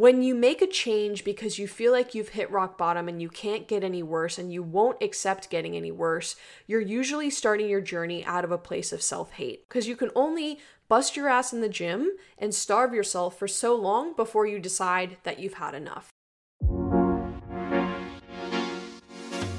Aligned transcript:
When 0.00 0.22
you 0.22 0.34
make 0.34 0.62
a 0.62 0.66
change 0.66 1.24
because 1.24 1.58
you 1.58 1.68
feel 1.68 1.92
like 1.92 2.14
you've 2.14 2.30
hit 2.30 2.50
rock 2.50 2.78
bottom 2.78 3.06
and 3.06 3.20
you 3.20 3.28
can't 3.28 3.68
get 3.68 3.84
any 3.84 4.02
worse 4.02 4.38
and 4.38 4.50
you 4.50 4.62
won't 4.62 5.02
accept 5.02 5.50
getting 5.50 5.76
any 5.76 5.92
worse, 5.92 6.36
you're 6.66 6.80
usually 6.80 7.28
starting 7.28 7.68
your 7.68 7.82
journey 7.82 8.24
out 8.24 8.42
of 8.42 8.50
a 8.50 8.56
place 8.56 8.94
of 8.94 9.02
self 9.02 9.32
hate. 9.32 9.68
Because 9.68 9.86
you 9.86 9.96
can 9.96 10.08
only 10.16 10.58
bust 10.88 11.18
your 11.18 11.28
ass 11.28 11.52
in 11.52 11.60
the 11.60 11.68
gym 11.68 12.12
and 12.38 12.54
starve 12.54 12.94
yourself 12.94 13.38
for 13.38 13.46
so 13.46 13.76
long 13.76 14.16
before 14.16 14.46
you 14.46 14.58
decide 14.58 15.18
that 15.24 15.38
you've 15.38 15.60
had 15.60 15.74
enough. 15.74 16.08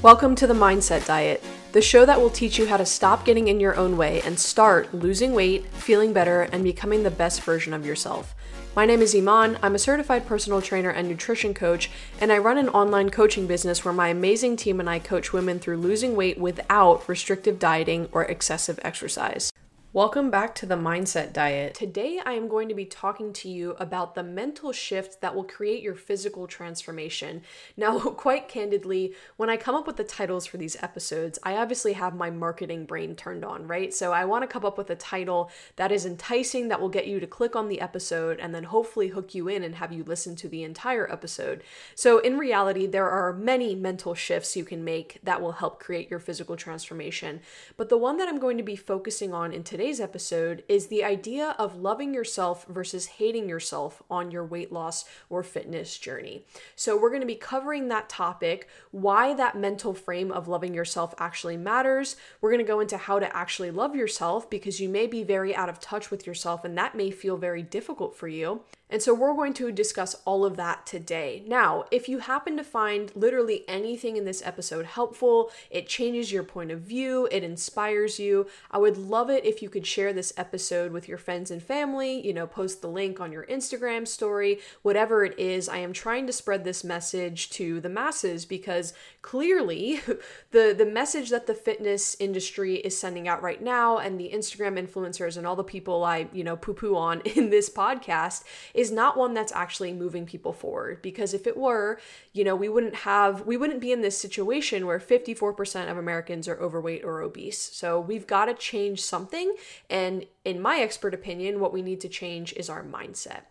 Welcome 0.02 0.34
to 0.38 0.48
the 0.48 0.56
Mindset 0.56 1.06
Diet, 1.06 1.44
the 1.74 1.84
show 1.84 2.04
that 2.04 2.20
will 2.20 2.32
teach 2.32 2.58
you 2.58 2.66
how 2.66 2.78
to 2.78 2.86
stop 2.88 3.26
getting 3.26 3.48
in 3.48 3.60
your 3.60 3.76
own 3.76 3.96
way 3.96 4.24
and 4.26 4.40
start 4.40 4.92
losing 4.92 5.34
weight, 5.34 5.68
feeling 5.68 6.14
better, 6.14 6.42
and 6.52 6.64
becoming 6.64 7.04
the 7.04 7.12
best 7.12 7.44
version 7.44 7.76
of 7.76 7.86
yourself. 7.86 8.34
My 8.74 8.86
name 8.86 9.02
is 9.02 9.14
Iman. 9.14 9.58
I'm 9.62 9.76
a 9.76 9.80
certified 9.80 10.26
personal 10.26 10.62
trainer 10.62 10.90
and 10.90 11.06
nutrition 11.06 11.54
coach, 11.54 11.92
and 12.22 12.32
I 12.32 12.38
run 12.38 12.58
an 12.58 12.70
online 12.70 13.10
coaching 13.10 13.46
business 13.46 13.84
where 13.84 13.94
my 13.94 14.08
amazing 14.08 14.56
team 14.56 14.80
and 14.80 14.90
I 14.90 14.98
coach 14.98 15.34
women 15.34 15.60
through 15.60 15.76
losing 15.76 16.16
weight 16.16 16.38
without 16.38 17.10
restrictive 17.10 17.60
dieting 17.60 18.08
or 18.14 18.24
excessive 18.24 18.80
exercise. 18.82 19.52
Welcome 19.94 20.32
back 20.32 20.56
to 20.56 20.66
the 20.66 20.78
Mindset 20.78 21.34
Diet. 21.34 21.74
Today, 21.74 22.22
I 22.26 22.32
am 22.32 22.48
going 22.48 22.70
to 22.70 22.74
be 22.74 22.86
talking 22.86 23.34
to 23.34 23.50
you 23.50 23.72
about 23.72 24.16
the 24.16 24.24
mental 24.24 24.72
shift 24.72 25.20
that 25.20 25.36
will 25.36 25.44
create 25.44 25.84
your 25.84 25.96
physical 25.96 26.48
transformation. 26.48 27.42
Now, 27.76 28.00
quite 28.00 28.48
candidly, 28.48 29.14
when 29.36 29.50
I 29.50 29.58
come 29.58 29.76
up 29.76 29.86
with 29.86 29.98
the 29.98 30.06
titles 30.06 30.46
for 30.46 30.56
these 30.56 30.78
episodes, 30.82 31.40
I 31.44 31.58
obviously 31.58 31.92
have 31.92 32.16
my 32.16 32.30
marketing 32.30 32.86
brain 32.86 33.18
turned 33.18 33.44
on, 33.44 33.68
right? 33.68 33.94
So 33.94 34.14
I 34.14 34.24
want 34.24 34.44
to 34.44 34.48
come 34.48 34.64
up 34.64 34.78
with 34.78 34.90
a 34.90 34.96
title 34.96 35.52
that 35.76 35.92
is 35.92 36.06
enticing, 36.06 36.70
that 36.70 36.80
will 36.80 36.88
get 36.88 37.08
you 37.08 37.20
to 37.20 37.28
click 37.28 37.58
on 37.58 37.68
the 37.68 37.82
episode, 37.82 38.40
and 38.40 38.56
then 38.56 38.64
hopefully 38.64 39.10
hook 39.10 39.36
you 39.36 39.50
in 39.50 39.62
and 39.62 39.76
have 39.76 39.92
you 39.92 40.06
listen 40.06 40.38
to 40.38 40.48
the 40.48 40.64
entire 40.64 41.12
episode. 41.12 41.66
So, 41.96 42.20
in 42.20 42.38
reality, 42.38 42.88
there 42.88 43.10
are 43.10 43.34
many 43.34 43.76
mental 43.76 44.16
shifts 44.16 44.56
you 44.56 44.64
can 44.64 44.86
make 44.86 45.20
that 45.22 45.42
will 45.42 45.52
help 45.52 45.82
create 45.82 46.10
your 46.10 46.20
physical 46.22 46.56
transformation. 46.56 47.42
But 47.76 47.90
the 47.90 47.98
one 47.98 48.16
that 48.20 48.30
I'm 48.30 48.40
going 48.40 48.56
to 48.56 48.64
be 48.64 48.78
focusing 48.78 49.34
on 49.34 49.52
in 49.52 49.66
today's 49.66 49.81
today's 49.82 50.00
episode 50.00 50.64
is 50.70 50.88
the 50.88 51.04
idea 51.04 51.56
of 51.58 51.76
loving 51.76 52.14
yourself 52.14 52.68
versus 52.70 53.08
hating 53.18 53.50
yourself 53.50 54.04
on 54.12 54.30
your 54.30 54.46
weight 54.46 54.72
loss 54.72 55.06
or 55.28 55.42
fitness 55.42 55.98
journey. 55.98 56.46
So, 56.76 56.96
we're 56.96 57.10
going 57.10 57.22
to 57.22 57.26
be 57.26 57.34
covering 57.34 57.88
that 57.88 58.08
topic, 58.08 58.70
why 58.92 59.34
that 59.34 59.58
mental 59.58 59.96
frame 59.96 60.32
of 60.32 60.48
loving 60.48 60.76
yourself 60.76 61.16
actually 61.18 61.58
matters. 61.58 62.16
We're 62.42 62.52
going 62.52 62.64
to 62.64 62.72
go 62.72 62.80
into 62.80 62.96
how 62.96 63.18
to 63.18 63.36
actually 63.36 63.72
love 63.72 63.96
yourself 63.96 64.48
because 64.52 64.80
you 64.80 64.88
may 64.88 65.08
be 65.08 65.24
very 65.24 65.56
out 65.56 65.68
of 65.68 65.80
touch 65.80 66.12
with 66.12 66.28
yourself 66.28 66.64
and 66.64 66.78
that 66.78 66.94
may 66.94 67.10
feel 67.10 67.36
very 67.36 67.64
difficult 67.64 68.16
for 68.16 68.28
you. 68.28 68.62
And 68.92 69.02
so 69.02 69.14
we're 69.14 69.34
going 69.34 69.54
to 69.54 69.72
discuss 69.72 70.16
all 70.26 70.44
of 70.44 70.58
that 70.58 70.86
today. 70.86 71.44
Now, 71.48 71.86
if 71.92 72.10
you 72.10 72.20
happen 72.20 72.58
to 72.58 72.64
find 72.64 73.12
literally 73.16 73.64
anything 73.68 74.18
in 74.18 74.26
this 74.26 74.44
episode 74.46 74.86
helpful, 74.86 75.50
it 75.70 75.88
changes 75.88 76.32
your 76.32 76.44
point 76.44 76.72
of 76.72 76.82
view, 76.82 77.28
it 77.32 77.44
inspires 77.44 78.20
you, 78.20 78.48
I 78.70 78.78
would 78.78 78.98
love 78.98 79.30
it 79.30 79.46
if 79.46 79.62
you 79.62 79.70
could 79.70 79.88
share 79.88 80.12
this 80.12 80.34
episode 80.36 80.92
with 80.92 81.08
your 81.08 81.18
friends 81.18 81.52
and 81.52 81.64
family, 81.64 82.26
you 82.26 82.34
know, 82.34 82.46
post 82.46 82.82
the 82.82 82.90
link 82.90 83.22
on 83.22 83.32
your 83.32 83.46
Instagram 83.46 84.06
story, 84.06 84.60
whatever 84.82 85.24
it 85.24 85.40
is. 85.40 85.70
I 85.70 85.78
am 85.78 85.94
trying 85.94 86.28
to 86.28 86.34
spread 86.34 86.64
this 86.64 86.84
message 86.84 87.50
to 87.52 87.80
the 87.80 87.90
masses 87.90 88.46
because 88.46 88.94
clearly 89.22 90.02
the 90.52 90.76
the 90.78 90.86
message 90.86 91.30
that 91.30 91.48
the 91.48 91.54
fitness 91.54 92.16
industry 92.20 92.76
is 92.76 92.98
sending 92.98 93.28
out 93.28 93.42
right 93.42 93.62
now 93.62 93.98
and 93.98 94.20
the 94.20 94.32
Instagram 94.34 94.78
influencers 94.78 95.38
and 95.38 95.48
all 95.48 95.56
the 95.56 95.64
people 95.64 96.04
I, 96.04 96.28
you 96.34 96.44
know, 96.44 96.58
poo-poo 96.58 96.96
on 96.96 97.22
in 97.36 97.50
this 97.50 97.70
podcast 97.70 98.44
is 98.82 98.92
not 98.92 99.18
one 99.18 99.34
that's 99.34 99.52
actually 99.54 99.94
moving 99.94 100.26
people 100.26 100.52
forward 100.52 101.02
because 101.02 101.34
if 101.34 101.48
it 101.48 101.56
were, 101.56 102.00
you 102.34 102.44
know, 102.44 102.56
we 102.56 102.68
wouldn't 102.68 102.96
have 102.96 103.46
we 103.46 103.56
wouldn't 103.56 103.80
be 103.80 103.92
in 103.92 104.02
this 104.02 104.18
situation 104.18 104.86
where 104.86 105.00
54% 105.00 105.90
of 105.90 105.98
Americans 105.98 106.48
are 106.48 106.60
overweight 106.60 107.04
or 107.04 107.22
obese. 107.22 107.60
So 107.60 108.00
we've 108.00 108.28
got 108.28 108.46
to 108.46 108.54
change 108.54 109.02
something 109.02 109.56
and 109.90 110.26
in 110.44 110.62
my 110.62 110.80
expert 110.80 111.14
opinion, 111.14 111.60
what 111.60 111.74
we 111.74 111.82
need 111.82 112.02
to 112.02 112.10
change 112.10 112.54
is 112.54 112.70
our 112.70 112.84
mindset. 112.84 113.44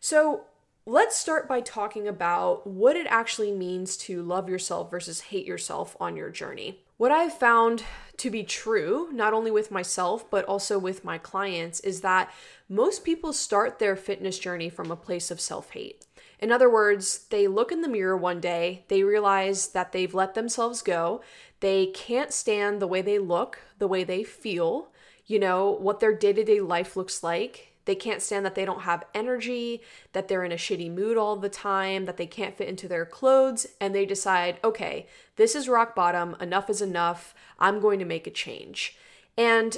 So 0.00 0.46
Let's 0.84 1.16
start 1.16 1.46
by 1.46 1.60
talking 1.60 2.08
about 2.08 2.66
what 2.66 2.96
it 2.96 3.06
actually 3.08 3.52
means 3.52 3.96
to 3.98 4.20
love 4.20 4.48
yourself 4.48 4.90
versus 4.90 5.20
hate 5.20 5.46
yourself 5.46 5.96
on 6.00 6.16
your 6.16 6.28
journey. 6.28 6.80
What 6.96 7.12
I've 7.12 7.38
found 7.38 7.84
to 8.22 8.30
be 8.30 8.44
true, 8.44 9.08
not 9.12 9.32
only 9.32 9.50
with 9.50 9.72
myself, 9.72 10.30
but 10.30 10.44
also 10.44 10.78
with 10.78 11.04
my 11.04 11.18
clients, 11.18 11.80
is 11.80 12.02
that 12.02 12.32
most 12.68 13.04
people 13.04 13.32
start 13.32 13.80
their 13.80 13.96
fitness 13.96 14.38
journey 14.38 14.68
from 14.68 14.92
a 14.92 14.96
place 14.96 15.32
of 15.32 15.40
self 15.40 15.70
hate. 15.70 16.06
In 16.38 16.52
other 16.52 16.70
words, 16.70 17.26
they 17.30 17.48
look 17.48 17.72
in 17.72 17.80
the 17.80 17.88
mirror 17.88 18.16
one 18.16 18.40
day, 18.40 18.84
they 18.86 19.02
realize 19.02 19.68
that 19.70 19.90
they've 19.90 20.14
let 20.14 20.34
themselves 20.34 20.82
go, 20.82 21.20
they 21.58 21.86
can't 21.86 22.32
stand 22.32 22.80
the 22.80 22.86
way 22.86 23.02
they 23.02 23.18
look, 23.18 23.58
the 23.78 23.88
way 23.88 24.04
they 24.04 24.22
feel, 24.22 24.92
you 25.26 25.40
know, 25.40 25.72
what 25.72 25.98
their 25.98 26.14
day 26.14 26.32
to 26.32 26.44
day 26.44 26.60
life 26.60 26.96
looks 26.96 27.24
like 27.24 27.71
they 27.84 27.94
can't 27.94 28.22
stand 28.22 28.44
that 28.46 28.54
they 28.54 28.64
don't 28.64 28.82
have 28.82 29.04
energy, 29.14 29.82
that 30.12 30.28
they're 30.28 30.44
in 30.44 30.52
a 30.52 30.56
shitty 30.56 30.92
mood 30.92 31.16
all 31.16 31.36
the 31.36 31.48
time, 31.48 32.04
that 32.04 32.16
they 32.16 32.26
can't 32.26 32.56
fit 32.56 32.68
into 32.68 32.88
their 32.88 33.06
clothes, 33.06 33.66
and 33.80 33.94
they 33.94 34.06
decide, 34.06 34.58
okay, 34.62 35.06
this 35.36 35.54
is 35.54 35.68
rock 35.68 35.94
bottom, 35.94 36.36
enough 36.40 36.70
is 36.70 36.82
enough, 36.82 37.34
I'm 37.58 37.80
going 37.80 37.98
to 37.98 38.04
make 38.04 38.26
a 38.26 38.30
change. 38.30 38.96
And 39.36 39.76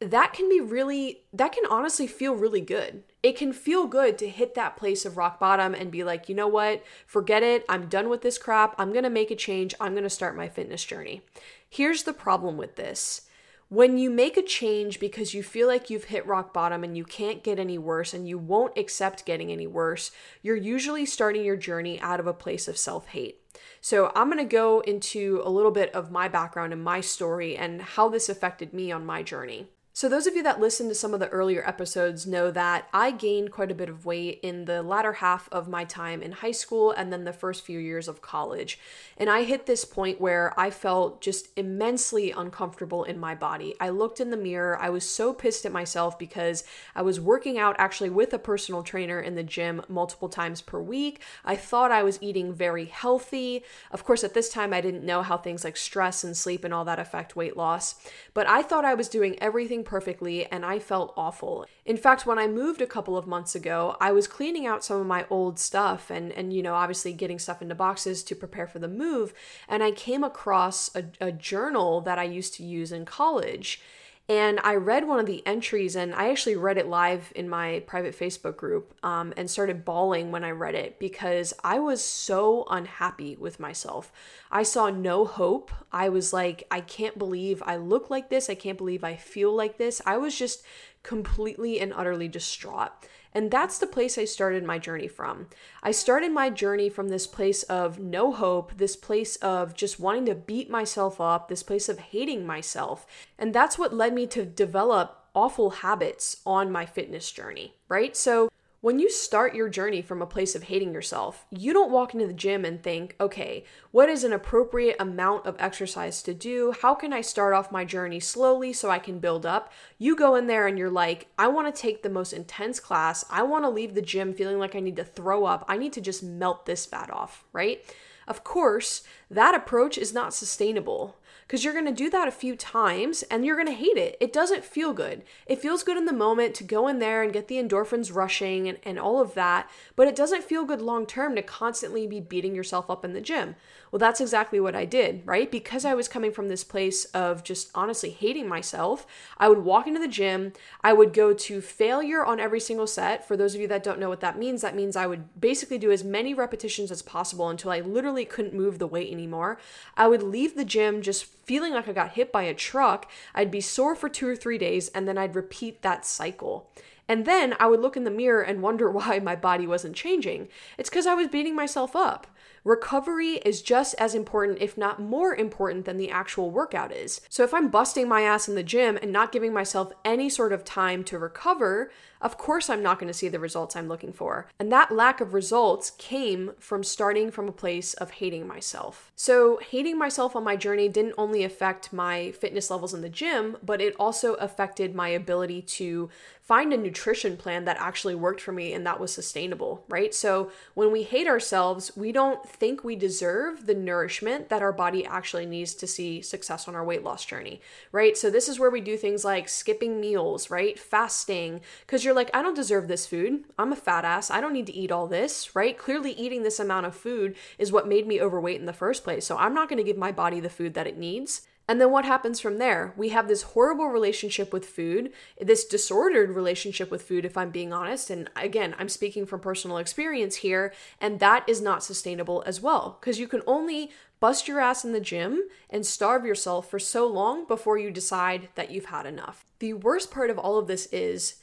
that 0.00 0.34
can 0.34 0.48
be 0.48 0.60
really, 0.60 1.22
that 1.32 1.52
can 1.52 1.64
honestly 1.70 2.06
feel 2.06 2.34
really 2.34 2.60
good. 2.60 3.02
It 3.22 3.36
can 3.36 3.52
feel 3.52 3.86
good 3.86 4.18
to 4.18 4.28
hit 4.28 4.54
that 4.54 4.76
place 4.76 5.06
of 5.06 5.16
rock 5.16 5.40
bottom 5.40 5.74
and 5.74 5.90
be 5.90 6.04
like, 6.04 6.28
you 6.28 6.34
know 6.34 6.48
what, 6.48 6.84
forget 7.06 7.42
it, 7.42 7.64
I'm 7.68 7.88
done 7.88 8.08
with 8.08 8.22
this 8.22 8.38
crap, 8.38 8.74
I'm 8.78 8.92
gonna 8.92 9.10
make 9.10 9.30
a 9.30 9.36
change, 9.36 9.74
I'm 9.80 9.94
gonna 9.94 10.10
start 10.10 10.36
my 10.36 10.48
fitness 10.48 10.84
journey. 10.84 11.22
Here's 11.68 12.02
the 12.02 12.12
problem 12.12 12.56
with 12.56 12.76
this 12.76 13.22
when 13.68 13.98
you 13.98 14.10
make 14.10 14.36
a 14.36 14.42
change 14.42 15.00
because 15.00 15.34
you 15.34 15.42
feel 15.42 15.66
like 15.66 15.90
you've 15.90 16.04
hit 16.04 16.26
rock 16.26 16.54
bottom 16.54 16.84
and 16.84 16.96
you 16.96 17.04
can't 17.04 17.42
get 17.42 17.58
any 17.58 17.78
worse 17.78 18.14
and 18.14 18.28
you 18.28 18.38
won't 18.38 18.78
accept 18.78 19.26
getting 19.26 19.50
any 19.50 19.66
worse, 19.66 20.12
you're 20.40 20.56
usually 20.56 21.04
starting 21.04 21.44
your 21.44 21.56
journey 21.56 22.00
out 22.00 22.20
of 22.20 22.26
a 22.26 22.32
place 22.32 22.68
of 22.68 22.78
self 22.78 23.08
hate. 23.08 23.40
So, 23.80 24.12
I'm 24.14 24.30
going 24.30 24.38
to 24.38 24.44
go 24.44 24.80
into 24.80 25.40
a 25.44 25.50
little 25.50 25.70
bit 25.70 25.92
of 25.94 26.10
my 26.10 26.28
background 26.28 26.72
and 26.72 26.82
my 26.82 27.00
story 27.00 27.56
and 27.56 27.82
how 27.82 28.08
this 28.08 28.28
affected 28.28 28.72
me 28.72 28.92
on 28.92 29.04
my 29.04 29.22
journey. 29.22 29.68
So, 29.96 30.10
those 30.10 30.26
of 30.26 30.36
you 30.36 30.42
that 30.42 30.60
listened 30.60 30.90
to 30.90 30.94
some 30.94 31.14
of 31.14 31.20
the 31.20 31.30
earlier 31.30 31.66
episodes 31.66 32.26
know 32.26 32.50
that 32.50 32.86
I 32.92 33.10
gained 33.10 33.50
quite 33.50 33.70
a 33.70 33.74
bit 33.74 33.88
of 33.88 34.04
weight 34.04 34.40
in 34.42 34.66
the 34.66 34.82
latter 34.82 35.14
half 35.14 35.48
of 35.50 35.68
my 35.68 35.84
time 35.84 36.20
in 36.20 36.32
high 36.32 36.50
school 36.50 36.90
and 36.90 37.10
then 37.10 37.24
the 37.24 37.32
first 37.32 37.64
few 37.64 37.78
years 37.78 38.06
of 38.06 38.20
college. 38.20 38.78
And 39.16 39.30
I 39.30 39.44
hit 39.44 39.64
this 39.64 39.86
point 39.86 40.20
where 40.20 40.52
I 40.60 40.68
felt 40.68 41.22
just 41.22 41.48
immensely 41.56 42.30
uncomfortable 42.30 43.04
in 43.04 43.18
my 43.18 43.34
body. 43.34 43.74
I 43.80 43.88
looked 43.88 44.20
in 44.20 44.28
the 44.28 44.36
mirror, 44.36 44.78
I 44.78 44.90
was 44.90 45.08
so 45.08 45.32
pissed 45.32 45.64
at 45.64 45.72
myself 45.72 46.18
because 46.18 46.62
I 46.94 47.00
was 47.00 47.18
working 47.18 47.58
out 47.58 47.74
actually 47.78 48.10
with 48.10 48.34
a 48.34 48.38
personal 48.38 48.82
trainer 48.82 49.18
in 49.18 49.34
the 49.34 49.42
gym 49.42 49.80
multiple 49.88 50.28
times 50.28 50.60
per 50.60 50.78
week. 50.78 51.22
I 51.42 51.56
thought 51.56 51.90
I 51.90 52.02
was 52.02 52.18
eating 52.20 52.52
very 52.52 52.84
healthy. 52.84 53.64
Of 53.90 54.04
course, 54.04 54.24
at 54.24 54.34
this 54.34 54.50
time, 54.50 54.74
I 54.74 54.82
didn't 54.82 55.06
know 55.06 55.22
how 55.22 55.38
things 55.38 55.64
like 55.64 55.78
stress 55.78 56.22
and 56.22 56.36
sleep 56.36 56.64
and 56.64 56.74
all 56.74 56.84
that 56.84 56.98
affect 56.98 57.34
weight 57.34 57.56
loss, 57.56 57.94
but 58.34 58.46
I 58.46 58.60
thought 58.60 58.84
I 58.84 58.92
was 58.92 59.08
doing 59.08 59.38
everything 59.40 59.85
perfectly 59.86 60.44
and 60.46 60.64
I 60.64 60.78
felt 60.78 61.14
awful. 61.16 61.66
In 61.84 61.96
fact, 61.96 62.26
when 62.26 62.38
I 62.38 62.46
moved 62.46 62.82
a 62.82 62.86
couple 62.86 63.16
of 63.16 63.26
months 63.26 63.54
ago, 63.54 63.96
I 64.00 64.12
was 64.12 64.26
cleaning 64.26 64.66
out 64.66 64.84
some 64.84 65.00
of 65.00 65.06
my 65.06 65.24
old 65.30 65.58
stuff 65.58 66.10
and 66.10 66.32
and 66.32 66.52
you 66.52 66.62
know, 66.62 66.74
obviously 66.74 67.12
getting 67.12 67.38
stuff 67.38 67.62
into 67.62 67.74
boxes 67.74 68.22
to 68.24 68.34
prepare 68.34 68.66
for 68.66 68.78
the 68.78 68.88
move, 68.88 69.32
and 69.68 69.82
I 69.82 69.90
came 69.92 70.24
across 70.24 70.94
a, 70.94 71.04
a 71.20 71.32
journal 71.32 72.00
that 72.02 72.18
I 72.18 72.24
used 72.24 72.54
to 72.54 72.64
use 72.64 72.92
in 72.92 73.04
college. 73.04 73.80
And 74.28 74.58
I 74.64 74.74
read 74.74 75.06
one 75.06 75.20
of 75.20 75.26
the 75.26 75.46
entries, 75.46 75.94
and 75.94 76.12
I 76.12 76.30
actually 76.30 76.56
read 76.56 76.78
it 76.78 76.88
live 76.88 77.32
in 77.36 77.48
my 77.48 77.84
private 77.86 78.18
Facebook 78.18 78.56
group 78.56 78.92
um, 79.04 79.32
and 79.36 79.48
started 79.48 79.84
bawling 79.84 80.32
when 80.32 80.42
I 80.42 80.50
read 80.50 80.74
it 80.74 80.98
because 80.98 81.54
I 81.62 81.78
was 81.78 82.02
so 82.02 82.66
unhappy 82.68 83.36
with 83.36 83.60
myself. 83.60 84.10
I 84.50 84.64
saw 84.64 84.90
no 84.90 85.24
hope. 85.24 85.70
I 85.92 86.08
was 86.08 86.32
like, 86.32 86.64
I 86.72 86.80
can't 86.80 87.16
believe 87.16 87.62
I 87.64 87.76
look 87.76 88.10
like 88.10 88.28
this. 88.28 88.50
I 88.50 88.56
can't 88.56 88.78
believe 88.78 89.04
I 89.04 89.14
feel 89.14 89.54
like 89.54 89.78
this. 89.78 90.02
I 90.04 90.16
was 90.16 90.36
just 90.36 90.64
completely 91.04 91.78
and 91.78 91.92
utterly 91.94 92.26
distraught. 92.26 92.90
And 93.36 93.50
that's 93.50 93.76
the 93.76 93.86
place 93.86 94.16
I 94.16 94.24
started 94.24 94.64
my 94.64 94.78
journey 94.78 95.08
from. 95.08 95.48
I 95.82 95.90
started 95.90 96.32
my 96.32 96.48
journey 96.48 96.88
from 96.88 97.10
this 97.10 97.26
place 97.26 97.64
of 97.64 97.98
no 97.98 98.32
hope, 98.32 98.78
this 98.78 98.96
place 98.96 99.36
of 99.36 99.74
just 99.74 100.00
wanting 100.00 100.24
to 100.24 100.34
beat 100.34 100.70
myself 100.70 101.20
up, 101.20 101.48
this 101.48 101.62
place 101.62 101.90
of 101.90 101.98
hating 101.98 102.46
myself. 102.46 103.06
And 103.38 103.52
that's 103.52 103.78
what 103.78 103.92
led 103.92 104.14
me 104.14 104.26
to 104.28 104.46
develop 104.46 105.22
awful 105.34 105.68
habits 105.68 106.40
on 106.46 106.72
my 106.72 106.86
fitness 106.86 107.30
journey, 107.30 107.74
right? 107.90 108.16
So 108.16 108.48
When 108.86 109.00
you 109.00 109.10
start 109.10 109.56
your 109.56 109.68
journey 109.68 110.00
from 110.00 110.22
a 110.22 110.26
place 110.26 110.54
of 110.54 110.62
hating 110.62 110.92
yourself, 110.92 111.44
you 111.50 111.72
don't 111.72 111.90
walk 111.90 112.14
into 112.14 112.28
the 112.28 112.32
gym 112.32 112.64
and 112.64 112.80
think, 112.80 113.16
okay, 113.18 113.64
what 113.90 114.08
is 114.08 114.22
an 114.22 114.32
appropriate 114.32 114.94
amount 115.00 115.44
of 115.44 115.56
exercise 115.58 116.22
to 116.22 116.32
do? 116.32 116.72
How 116.82 116.94
can 116.94 117.12
I 117.12 117.20
start 117.20 117.52
off 117.52 117.72
my 117.72 117.84
journey 117.84 118.20
slowly 118.20 118.72
so 118.72 118.88
I 118.88 119.00
can 119.00 119.18
build 119.18 119.44
up? 119.44 119.72
You 119.98 120.14
go 120.14 120.36
in 120.36 120.46
there 120.46 120.68
and 120.68 120.78
you're 120.78 120.88
like, 120.88 121.26
I 121.36 121.48
want 121.48 121.66
to 121.66 121.82
take 121.82 122.04
the 122.04 122.08
most 122.08 122.32
intense 122.32 122.78
class. 122.78 123.24
I 123.28 123.42
want 123.42 123.64
to 123.64 123.70
leave 123.70 123.96
the 123.96 124.02
gym 124.02 124.32
feeling 124.32 124.60
like 124.60 124.76
I 124.76 124.80
need 124.80 124.94
to 124.94 125.04
throw 125.04 125.46
up. 125.46 125.64
I 125.66 125.78
need 125.78 125.92
to 125.94 126.00
just 126.00 126.22
melt 126.22 126.64
this 126.64 126.86
fat 126.86 127.10
off, 127.10 127.42
right? 127.52 127.84
Of 128.28 128.44
course, 128.44 129.02
that 129.28 129.56
approach 129.56 129.98
is 129.98 130.14
not 130.14 130.32
sustainable 130.32 131.16
because 131.46 131.62
you're 131.62 131.72
going 131.72 131.86
to 131.86 131.92
do 131.92 132.10
that 132.10 132.26
a 132.26 132.32
few 132.32 132.56
times 132.56 133.22
and 133.24 133.44
you're 133.44 133.56
going 133.56 133.68
to 133.68 133.72
hate 133.72 133.96
it. 133.96 134.16
It 134.20 134.32
doesn't 134.32 134.64
feel 134.64 134.92
good. 134.92 135.22
It 135.46 135.60
feels 135.60 135.84
good 135.84 135.96
in 135.96 136.04
the 136.04 136.12
moment 136.12 136.54
to 136.56 136.64
go 136.64 136.88
in 136.88 136.98
there 136.98 137.22
and 137.22 137.32
get 137.32 137.46
the 137.46 137.62
endorphins 137.62 138.14
rushing 138.14 138.68
and, 138.68 138.78
and 138.82 138.98
all 138.98 139.20
of 139.20 139.34
that, 139.34 139.70
but 139.94 140.08
it 140.08 140.16
doesn't 140.16 140.42
feel 140.42 140.64
good 140.64 140.82
long 140.82 141.06
term 141.06 141.36
to 141.36 141.42
constantly 141.42 142.06
be 142.06 142.20
beating 142.20 142.54
yourself 142.54 142.90
up 142.90 143.04
in 143.04 143.12
the 143.12 143.20
gym. 143.20 143.54
Well, 143.92 144.00
that's 144.00 144.20
exactly 144.20 144.58
what 144.58 144.74
I 144.74 144.84
did, 144.84 145.22
right? 145.24 145.50
Because 145.50 145.84
I 145.84 145.94
was 145.94 146.08
coming 146.08 146.32
from 146.32 146.48
this 146.48 146.64
place 146.64 147.04
of 147.06 147.44
just 147.44 147.70
honestly 147.74 148.10
hating 148.10 148.48
myself, 148.48 149.06
I 149.38 149.48
would 149.48 149.58
walk 149.58 149.86
into 149.86 150.00
the 150.00 150.08
gym, 150.08 150.52
I 150.82 150.92
would 150.92 151.12
go 151.12 151.32
to 151.32 151.60
failure 151.60 152.24
on 152.24 152.40
every 152.40 152.60
single 152.60 152.88
set. 152.88 153.26
For 153.26 153.36
those 153.36 153.54
of 153.54 153.60
you 153.60 153.68
that 153.68 153.84
don't 153.84 154.00
know 154.00 154.08
what 154.08 154.20
that 154.20 154.38
means, 154.38 154.62
that 154.62 154.74
means 154.74 154.96
I 154.96 155.06
would 155.06 155.40
basically 155.40 155.78
do 155.78 155.92
as 155.92 156.02
many 156.02 156.34
repetitions 156.34 156.90
as 156.90 157.02
possible 157.02 157.48
until 157.48 157.70
I 157.70 157.80
literally 157.80 158.24
couldn't 158.24 158.54
move 158.54 158.78
the 158.78 158.86
weight 158.88 159.12
anymore. 159.12 159.58
I 159.96 160.08
would 160.08 160.22
leave 160.22 160.56
the 160.56 160.64
gym 160.64 161.00
just 161.00 161.35
feeling 161.46 161.72
like 161.72 161.88
I 161.88 161.92
got 161.92 162.12
hit 162.12 162.32
by 162.32 162.42
a 162.42 162.54
truck. 162.54 163.10
I'd 163.34 163.50
be 163.50 163.60
sore 163.60 163.94
for 163.94 164.08
two 164.08 164.28
or 164.28 164.36
three 164.36 164.58
days, 164.58 164.88
and 164.88 165.06
then 165.06 165.16
I'd 165.16 165.36
repeat 165.36 165.82
that 165.82 166.04
cycle. 166.04 166.70
And 167.08 167.24
then 167.24 167.54
I 167.60 167.68
would 167.68 167.80
look 167.80 167.96
in 167.96 168.04
the 168.04 168.10
mirror 168.10 168.42
and 168.42 168.62
wonder 168.62 168.90
why 168.96 169.20
my 169.20 169.36
body 169.36 169.66
wasn't 169.66 169.96
changing. 169.96 170.48
It's 170.76 170.90
because 170.90 171.06
I 171.06 171.14
was 171.14 171.28
beating 171.28 171.54
myself 171.54 171.94
up. 171.94 172.26
Recovery 172.64 173.34
is 173.44 173.62
just 173.62 173.94
as 173.96 174.12
important, 174.12 174.58
if 174.60 174.76
not 174.76 175.00
more 175.00 175.36
important, 175.36 175.84
than 175.84 175.98
the 175.98 176.10
actual 176.10 176.50
workout 176.50 176.90
is. 176.90 177.20
So 177.28 177.44
if 177.44 177.54
I'm 177.54 177.68
busting 177.68 178.08
my 178.08 178.22
ass 178.22 178.48
in 178.48 178.56
the 178.56 178.64
gym 178.64 178.98
and 179.00 179.12
not 179.12 179.30
giving 179.30 179.52
myself 179.52 179.92
any 180.04 180.28
sort 180.28 180.52
of 180.52 180.64
time 180.64 181.04
to 181.04 181.16
recover, 181.16 181.92
of 182.20 182.38
course 182.38 182.70
I'm 182.70 182.82
not 182.82 182.98
going 182.98 183.08
to 183.08 183.14
see 183.14 183.28
the 183.28 183.38
results 183.38 183.76
I'm 183.76 183.88
looking 183.88 184.12
for. 184.12 184.48
And 184.58 184.72
that 184.72 184.92
lack 184.92 185.20
of 185.20 185.34
results 185.34 185.90
came 185.98 186.52
from 186.58 186.82
starting 186.82 187.30
from 187.30 187.48
a 187.48 187.52
place 187.52 187.94
of 187.94 188.12
hating 188.12 188.46
myself. 188.46 189.12
So, 189.14 189.58
hating 189.58 189.98
myself 189.98 190.34
on 190.34 190.44
my 190.44 190.56
journey 190.56 190.88
didn't 190.88 191.14
only 191.18 191.44
affect 191.44 191.92
my 191.92 192.32
fitness 192.32 192.70
levels 192.70 192.94
in 192.94 193.02
the 193.02 193.08
gym, 193.08 193.56
but 193.62 193.80
it 193.80 193.94
also 193.98 194.34
affected 194.34 194.94
my 194.94 195.08
ability 195.08 195.62
to 195.62 196.08
find 196.40 196.72
a 196.72 196.76
nutrition 196.76 197.36
plan 197.36 197.64
that 197.64 197.76
actually 197.80 198.14
worked 198.14 198.40
for 198.40 198.52
me 198.52 198.72
and 198.72 198.86
that 198.86 199.00
was 199.00 199.12
sustainable, 199.12 199.84
right? 199.88 200.14
So, 200.14 200.50
when 200.74 200.92
we 200.92 201.02
hate 201.02 201.26
ourselves, 201.26 201.90
we 201.96 202.12
don't 202.12 202.48
think 202.48 202.84
we 202.84 202.94
deserve 202.96 203.66
the 203.66 203.74
nourishment 203.74 204.48
that 204.48 204.62
our 204.62 204.72
body 204.72 205.04
actually 205.04 205.44
needs 205.44 205.74
to 205.74 205.86
see 205.86 206.22
success 206.22 206.68
on 206.68 206.74
our 206.74 206.84
weight 206.84 207.02
loss 207.02 207.24
journey, 207.24 207.60
right? 207.92 208.16
So, 208.16 208.30
this 208.30 208.48
is 208.48 208.58
where 208.58 208.70
we 208.70 208.80
do 208.80 208.96
things 208.96 209.24
like 209.24 209.48
skipping 209.48 210.00
meals, 210.00 210.48
right? 210.50 210.78
Fasting, 210.78 211.60
because 211.80 212.04
you're 212.06 212.14
like, 212.14 212.30
I 212.32 212.40
don't 212.40 212.54
deserve 212.54 212.88
this 212.88 213.06
food. 213.06 213.44
I'm 213.58 213.72
a 213.72 213.76
fat 213.76 214.06
ass. 214.06 214.30
I 214.30 214.40
don't 214.40 214.54
need 214.54 214.66
to 214.68 214.74
eat 214.74 214.90
all 214.90 215.06
this, 215.06 215.54
right? 215.54 215.76
Clearly, 215.76 216.12
eating 216.12 216.42
this 216.42 216.58
amount 216.58 216.86
of 216.86 216.96
food 216.96 217.36
is 217.58 217.70
what 217.70 217.86
made 217.86 218.06
me 218.06 218.22
overweight 218.22 218.58
in 218.58 218.66
the 218.66 218.72
first 218.72 219.04
place. 219.04 219.26
So, 219.26 219.36
I'm 219.36 219.52
not 219.52 219.68
going 219.68 219.76
to 219.76 219.84
give 219.84 219.98
my 219.98 220.12
body 220.12 220.40
the 220.40 220.48
food 220.48 220.72
that 220.72 220.86
it 220.86 220.96
needs. 220.96 221.42
And 221.68 221.80
then 221.80 221.90
what 221.90 222.04
happens 222.04 222.38
from 222.38 222.58
there? 222.58 222.94
We 222.96 223.08
have 223.08 223.26
this 223.26 223.42
horrible 223.42 223.88
relationship 223.88 224.52
with 224.52 224.64
food, 224.64 225.12
this 225.40 225.64
disordered 225.64 226.30
relationship 226.30 226.90
with 226.90 227.02
food, 227.02 227.24
if 227.24 227.36
I'm 227.36 227.50
being 227.50 227.72
honest. 227.72 228.08
And 228.08 228.30
again, 228.36 228.76
I'm 228.78 228.88
speaking 228.88 229.26
from 229.26 229.40
personal 229.40 229.78
experience 229.78 230.36
here, 230.36 230.72
and 231.00 231.18
that 231.18 231.44
is 231.48 231.60
not 231.60 231.82
sustainable 231.82 232.44
as 232.46 232.60
well. 232.60 232.98
Because 233.00 233.18
you 233.18 233.26
can 233.26 233.42
only 233.46 233.90
bust 234.20 234.46
your 234.46 234.60
ass 234.60 234.84
in 234.84 234.92
the 234.92 235.00
gym 235.00 235.42
and 235.68 235.84
starve 235.84 236.24
yourself 236.24 236.70
for 236.70 236.78
so 236.78 237.06
long 237.06 237.46
before 237.46 237.78
you 237.78 237.90
decide 237.90 238.48
that 238.54 238.70
you've 238.70 238.86
had 238.86 239.04
enough. 239.04 239.44
The 239.58 239.72
worst 239.72 240.12
part 240.12 240.30
of 240.30 240.38
all 240.38 240.58
of 240.58 240.68
this 240.68 240.86
is. 240.92 241.36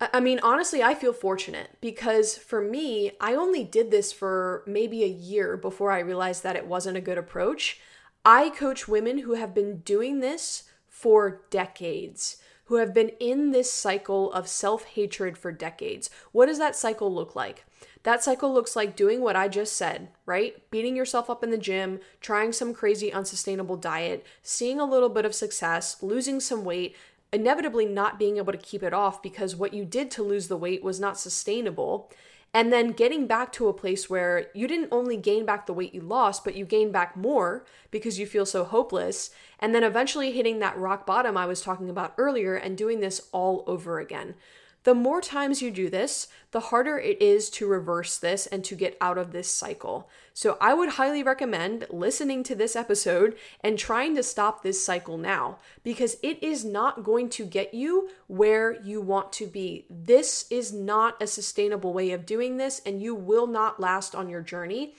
I 0.00 0.20
mean, 0.20 0.40
honestly, 0.42 0.82
I 0.82 0.94
feel 0.94 1.12
fortunate 1.12 1.70
because 1.80 2.36
for 2.36 2.60
me, 2.60 3.12
I 3.20 3.34
only 3.34 3.62
did 3.62 3.90
this 3.90 4.12
for 4.12 4.64
maybe 4.66 5.04
a 5.04 5.08
year 5.08 5.56
before 5.56 5.92
I 5.92 6.00
realized 6.00 6.42
that 6.42 6.56
it 6.56 6.66
wasn't 6.66 6.96
a 6.96 7.02
good 7.02 7.16
approach. 7.16 7.80
I 8.24 8.50
coach 8.50 8.88
women 8.88 9.18
who 9.18 9.34
have 9.34 9.54
been 9.54 9.78
doing 9.78 10.20
this 10.20 10.64
for 10.88 11.42
decades, 11.50 12.38
who 12.64 12.76
have 12.76 12.92
been 12.92 13.10
in 13.20 13.52
this 13.52 13.70
cycle 13.70 14.32
of 14.32 14.48
self 14.48 14.84
hatred 14.84 15.38
for 15.38 15.52
decades. 15.52 16.10
What 16.32 16.46
does 16.46 16.58
that 16.58 16.74
cycle 16.74 17.14
look 17.14 17.36
like? 17.36 17.64
That 18.02 18.22
cycle 18.22 18.52
looks 18.52 18.76
like 18.76 18.96
doing 18.96 19.20
what 19.20 19.36
I 19.36 19.48
just 19.48 19.76
said, 19.76 20.08
right? 20.26 20.68
Beating 20.70 20.96
yourself 20.96 21.30
up 21.30 21.44
in 21.44 21.50
the 21.50 21.58
gym, 21.58 22.00
trying 22.20 22.52
some 22.52 22.74
crazy 22.74 23.12
unsustainable 23.12 23.76
diet, 23.76 24.26
seeing 24.42 24.80
a 24.80 24.84
little 24.84 25.08
bit 25.08 25.24
of 25.24 25.34
success, 25.34 26.02
losing 26.02 26.40
some 26.40 26.64
weight, 26.64 26.96
inevitably 27.34 27.84
not 27.84 28.18
being 28.18 28.38
able 28.38 28.52
to 28.52 28.58
keep 28.58 28.82
it 28.82 28.94
off 28.94 29.22
because 29.22 29.56
what 29.56 29.74
you 29.74 29.84
did 29.84 30.10
to 30.12 30.22
lose 30.22 30.48
the 30.48 30.56
weight 30.56 30.82
was 30.82 31.00
not 31.00 31.18
sustainable 31.18 32.10
and 32.54 32.72
then 32.72 32.92
getting 32.92 33.26
back 33.26 33.50
to 33.52 33.66
a 33.66 33.72
place 33.72 34.08
where 34.08 34.46
you 34.54 34.68
didn't 34.68 34.92
only 34.92 35.16
gain 35.16 35.44
back 35.44 35.66
the 35.66 35.72
weight 35.72 35.92
you 35.92 36.00
lost, 36.00 36.44
but 36.44 36.54
you 36.54 36.64
gain 36.64 36.92
back 36.92 37.16
more 37.16 37.66
because 37.90 38.16
you 38.20 38.26
feel 38.26 38.46
so 38.46 38.62
hopeless. 38.62 39.30
And 39.58 39.74
then 39.74 39.82
eventually 39.82 40.30
hitting 40.30 40.60
that 40.60 40.78
rock 40.78 41.04
bottom 41.04 41.36
I 41.36 41.46
was 41.46 41.60
talking 41.60 41.90
about 41.90 42.14
earlier 42.16 42.54
and 42.54 42.78
doing 42.78 43.00
this 43.00 43.28
all 43.32 43.64
over 43.66 43.98
again. 43.98 44.36
The 44.84 44.94
more 44.94 45.20
times 45.20 45.62
you 45.62 45.70
do 45.70 45.88
this, 45.90 46.28
the 46.50 46.60
harder 46.60 46.98
it 46.98 47.20
is 47.20 47.50
to 47.50 47.66
reverse 47.66 48.18
this 48.18 48.46
and 48.46 48.62
to 48.64 48.76
get 48.76 48.96
out 49.00 49.18
of 49.18 49.32
this 49.32 49.50
cycle. 49.50 50.08
So, 50.34 50.58
I 50.60 50.74
would 50.74 50.90
highly 50.90 51.22
recommend 51.22 51.86
listening 51.90 52.42
to 52.44 52.54
this 52.54 52.76
episode 52.76 53.36
and 53.60 53.78
trying 53.78 54.14
to 54.14 54.22
stop 54.22 54.62
this 54.62 54.84
cycle 54.84 55.16
now 55.16 55.58
because 55.82 56.16
it 56.22 56.42
is 56.42 56.64
not 56.64 57.02
going 57.02 57.30
to 57.30 57.46
get 57.46 57.72
you 57.72 58.10
where 58.26 58.80
you 58.82 59.00
want 59.00 59.32
to 59.34 59.46
be. 59.46 59.86
This 59.88 60.46
is 60.50 60.72
not 60.72 61.20
a 61.20 61.26
sustainable 61.26 61.92
way 61.92 62.12
of 62.12 62.26
doing 62.26 62.58
this, 62.58 62.82
and 62.84 63.02
you 63.02 63.14
will 63.14 63.46
not 63.46 63.80
last 63.80 64.14
on 64.14 64.28
your 64.28 64.42
journey 64.42 64.94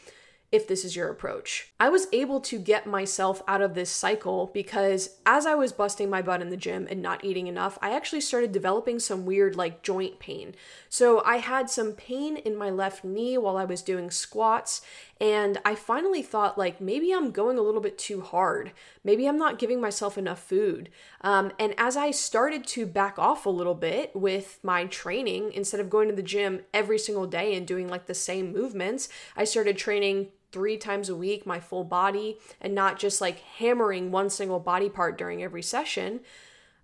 if 0.55 0.67
this 0.67 0.85
is 0.85 0.95
your 0.95 1.09
approach. 1.09 1.71
I 1.79 1.89
was 1.89 2.07
able 2.13 2.39
to 2.41 2.57
get 2.57 2.87
myself 2.87 3.43
out 3.47 3.61
of 3.61 3.75
this 3.75 3.91
cycle 3.91 4.49
because 4.53 5.17
as 5.25 5.45
I 5.45 5.53
was 5.53 5.73
busting 5.73 6.09
my 6.09 6.21
butt 6.21 6.41
in 6.41 6.49
the 6.49 6.57
gym 6.57 6.87
and 6.89 7.01
not 7.01 7.25
eating 7.25 7.47
enough, 7.47 7.77
I 7.81 7.93
actually 7.93 8.21
started 8.21 8.53
developing 8.53 8.99
some 8.99 9.25
weird 9.25 9.55
like 9.57 9.83
joint 9.83 10.17
pain. 10.19 10.55
So 10.89 11.21
I 11.25 11.37
had 11.37 11.69
some 11.69 11.91
pain 11.91 12.37
in 12.37 12.55
my 12.55 12.69
left 12.69 13.03
knee 13.03 13.37
while 13.37 13.57
I 13.57 13.65
was 13.65 13.81
doing 13.81 14.09
squats 14.09 14.81
and 15.21 15.59
I 15.63 15.75
finally 15.75 16.21
thought, 16.21 16.57
like, 16.57 16.81
maybe 16.81 17.13
I'm 17.13 17.31
going 17.31 17.57
a 17.57 17.61
little 17.61 17.79
bit 17.79 17.97
too 17.97 18.19
hard. 18.19 18.73
Maybe 19.03 19.27
I'm 19.27 19.37
not 19.37 19.59
giving 19.59 19.79
myself 19.79 20.17
enough 20.17 20.43
food. 20.43 20.89
Um, 21.21 21.53
and 21.57 21.73
as 21.77 21.95
I 21.95 22.11
started 22.11 22.67
to 22.67 22.85
back 22.85 23.17
off 23.17 23.45
a 23.45 23.49
little 23.49 23.75
bit 23.75 24.13
with 24.13 24.59
my 24.61 24.85
training, 24.85 25.53
instead 25.53 25.79
of 25.79 25.89
going 25.89 26.09
to 26.09 26.15
the 26.15 26.21
gym 26.21 26.61
every 26.73 26.99
single 26.99 27.27
day 27.27 27.55
and 27.55 27.65
doing 27.65 27.87
like 27.87 28.07
the 28.07 28.13
same 28.13 28.51
movements, 28.51 29.07
I 29.37 29.45
started 29.45 29.77
training 29.77 30.29
three 30.51 30.75
times 30.77 31.07
a 31.07 31.15
week, 31.15 31.45
my 31.45 31.61
full 31.61 31.85
body, 31.85 32.37
and 32.59 32.75
not 32.75 32.99
just 32.99 33.21
like 33.21 33.39
hammering 33.39 34.11
one 34.11 34.29
single 34.29 34.59
body 34.59 34.89
part 34.89 35.17
during 35.17 35.41
every 35.41 35.63
session. 35.63 36.19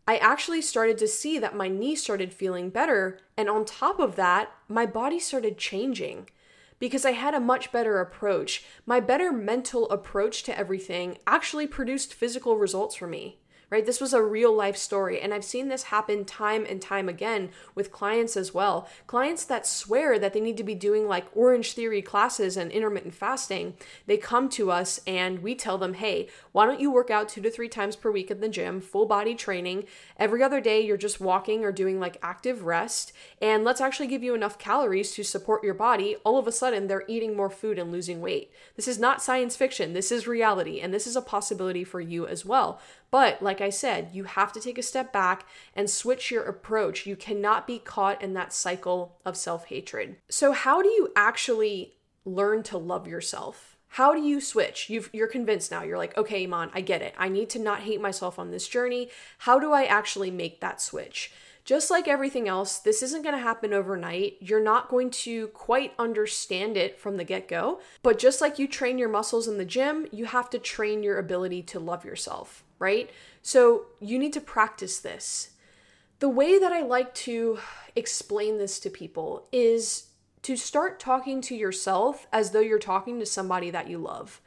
I 0.08 0.17
actually 0.17 0.62
started 0.62 0.98
to 1.00 1.08
see 1.08 1.38
that 1.39 1.56
my 1.56 1.67
knee 1.67 1.96
started 1.96 2.34
feeling 2.34 2.70
better. 2.70 3.20
And 3.36 3.50
on 3.50 3.65
top 3.65 4.00
of 4.00 4.15
that, 4.15 4.51
my 4.70 4.86
body 4.86 5.20
started 5.20 5.58
changing 5.58 6.27
because 6.82 7.06
I 7.06 7.12
had 7.12 7.36
a 7.36 7.40
much 7.40 7.72
better 7.72 8.02
approach. 8.02 8.66
My 8.88 9.00
better 9.00 9.32
mental 9.32 9.88
approach 9.92 10.42
to 10.44 10.58
everything 10.58 11.20
actually 11.28 11.68
produced 11.68 12.12
physical 12.12 12.58
results 12.58 12.96
for 12.96 13.06
me 13.06 13.38
right? 13.72 13.86
This 13.86 14.01
was 14.01 14.13
a 14.13 14.22
real 14.22 14.54
life 14.54 14.75
story. 14.75 15.20
And 15.22 15.34
I've 15.34 15.46
seen 15.46 15.70
this 15.70 15.84
happen 15.84 16.25
time 16.25 16.66
and 16.70 16.82
time 16.82 17.08
again 17.08 17.50
with 17.74 17.92
clients 17.92 18.36
as 18.36 18.54
well. 18.54 18.88
Clients 19.08 19.46
that 19.46 19.66
swear 19.66 20.20
that 20.20 20.34
they 20.34 20.42
need 20.42 20.58
to 20.58 20.63
be 20.63 20.75
doing 20.75 21.08
like 21.08 21.25
Orange 21.34 21.72
Theory 21.72 22.01
classes 22.01 22.58
and 22.58 22.70
intermittent 22.70 23.16
fasting, 23.16 23.75
they 24.06 24.18
come 24.18 24.50
to 24.50 24.70
us 24.70 25.00
and 25.08 25.42
we 25.42 25.56
tell 25.56 25.78
them, 25.78 25.94
hey, 25.94 26.28
why 26.51 26.66
don't 26.66 26.82
you 26.82 26.92
work 26.92 27.10
out 27.10 27.30
two 27.30 27.42
to 27.42 27.50
three 27.50 27.70
times 27.70 27.96
per 27.96 28.12
week 28.12 28.30
at 28.30 28.42
the 28.42 28.50
gym, 28.50 28.82
full 28.82 29.06
body 29.06 29.34
training? 29.34 29.86
Every 30.18 30.44
other 30.44 30.60
day, 30.60 30.82
you're 30.82 30.98
just 30.98 31.22
walking 31.22 31.63
or 31.63 31.72
doing 31.72 32.00
like 32.00 32.18
active 32.22 32.63
rest. 32.63 33.13
And 33.42 33.63
let's 33.63 33.80
actually 33.80 34.08
give 34.08 34.22
you 34.22 34.36
enough 34.36 34.60
calories 34.60 35.13
to 35.13 35.24
support 35.24 35.63
your 35.63 35.74
body. 35.74 36.18
All 36.25 36.38
of 36.38 36.46
a 36.46 36.51
sudden, 36.51 36.88
they're 36.88 37.06
eating 37.08 37.38
more 37.38 37.50
food 37.50 37.80
and 37.80 37.90
losing 37.90 38.20
weight. 38.20 38.51
This 38.75 38.90
is 38.90 39.00
not 39.00 39.22
science 39.22 39.56
fiction. 39.56 39.94
This 39.94 40.12
is 40.12 40.28
reality. 40.28 40.82
And 40.82 40.94
this 40.94 41.08
is 41.08 41.16
a 41.16 41.22
possibility 41.22 41.86
for 41.86 42.01
you 42.01 42.28
as 42.28 42.46
well. 42.46 42.82
But 43.12 43.42
like 43.42 43.61
I 43.62 43.70
said, 43.70 44.10
you 44.13 44.25
have 44.25 44.53
to 44.53 44.60
take 44.60 44.77
a 44.77 44.84
step 44.84 45.12
back 45.12 45.46
and 45.75 45.89
switch 45.89 46.32
your 46.32 46.44
approach. 46.44 47.06
You 47.06 47.15
cannot 47.15 47.68
be 47.68 47.80
caught 47.80 48.22
in 48.22 48.34
that 48.34 48.53
cycle 48.53 49.18
of 49.25 49.38
self 49.38 49.65
hatred. 49.65 50.18
So, 50.30 50.51
how 50.51 50.82
do 50.82 50.89
you 50.89 51.12
actually 51.15 51.94
learn 52.25 52.63
to 52.63 52.77
love 52.77 53.08
yourself? 53.08 53.77
How 53.96 54.13
do 54.13 54.22
you 54.22 54.39
switch? 54.39 54.89
you 54.89 55.03
are 55.22 55.27
convinced 55.27 55.70
now. 55.70 55.84
You're 55.84 55.98
like, 55.98 56.18
okay, 56.18 56.44
Iman, 56.46 56.72
I 56.74 56.80
get 56.80 57.01
it. 57.01 57.13
I 57.18 57.27
need 57.27 57.50
to 57.50 57.60
not 57.60 57.82
hate 57.82 58.00
myself 58.00 58.39
on 58.39 58.50
this 58.50 58.68
journey. 58.68 59.10
How 59.39 59.60
do 59.60 59.74
I 59.74 59.84
actually 59.84 60.32
make 60.32 60.62
that 60.62 60.80
switch? 60.80 61.32
Just 61.63 61.91
like 61.91 62.08
everything 62.08 62.48
else, 62.48 62.80
this 62.80 63.03
isn't 63.03 63.22
going 63.22 63.36
to 63.36 63.41
happen 63.41 63.74
overnight. 63.74 64.38
You're 64.39 64.63
not 64.63 64.89
going 64.89 65.12
to 65.12 65.48
quite 65.50 65.94
understand 66.00 66.75
it 66.75 67.00
from 67.00 67.18
the 67.18 67.24
get 67.24 67.48
go. 67.48 67.80
But 68.01 68.18
just 68.18 68.41
like 68.41 68.58
you 68.58 68.68
train 68.68 68.98
your 68.98 69.10
muscles 69.10 69.48
in 69.48 69.58
the 69.58 69.65
gym, 69.65 70.08
you 70.12 70.25
have 70.25 70.50
to 70.51 70.60
train 70.60 71.03
your 71.03 71.20
ability 71.20 71.62
to 71.63 71.80
love 71.80 72.03
yourself, 72.03 72.63
right? 72.80 73.10
So 73.41 73.88
you 74.00 74.19
need 74.19 74.33
to 74.33 74.41
practice 74.41 75.00
this. 75.00 75.51
The 76.19 76.29
way 76.29 76.60
that 76.60 76.71
I 76.71 76.81
like 76.81 77.13
to 77.15 77.60
explain 77.95 78.57
this 78.57 78.79
to 78.81 78.89
people 78.89 79.48
is 79.51 80.07
to 80.43 80.55
start 80.55 81.00
talking 81.00 81.41
to 81.41 81.55
yourself 81.55 82.27
as 82.31 82.51
though 82.51 82.60
you're 82.60 82.79
talking 82.79 83.19
to 83.19 83.25
somebody 83.25 83.69
that 83.71 83.89
you 83.89 83.98
love. 83.98 84.41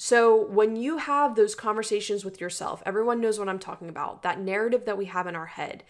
So, 0.00 0.46
when 0.46 0.76
you 0.76 0.98
have 0.98 1.34
those 1.34 1.56
conversations 1.56 2.24
with 2.24 2.40
yourself, 2.40 2.82
everyone 2.86 3.20
knows 3.20 3.38
what 3.38 3.48
I'm 3.48 3.58
talking 3.58 3.88
about, 3.88 4.22
that 4.22 4.40
narrative 4.40 4.84
that 4.84 4.96
we 4.96 5.06
have 5.06 5.26
in 5.26 5.34
our 5.34 5.46
head. 5.46 5.82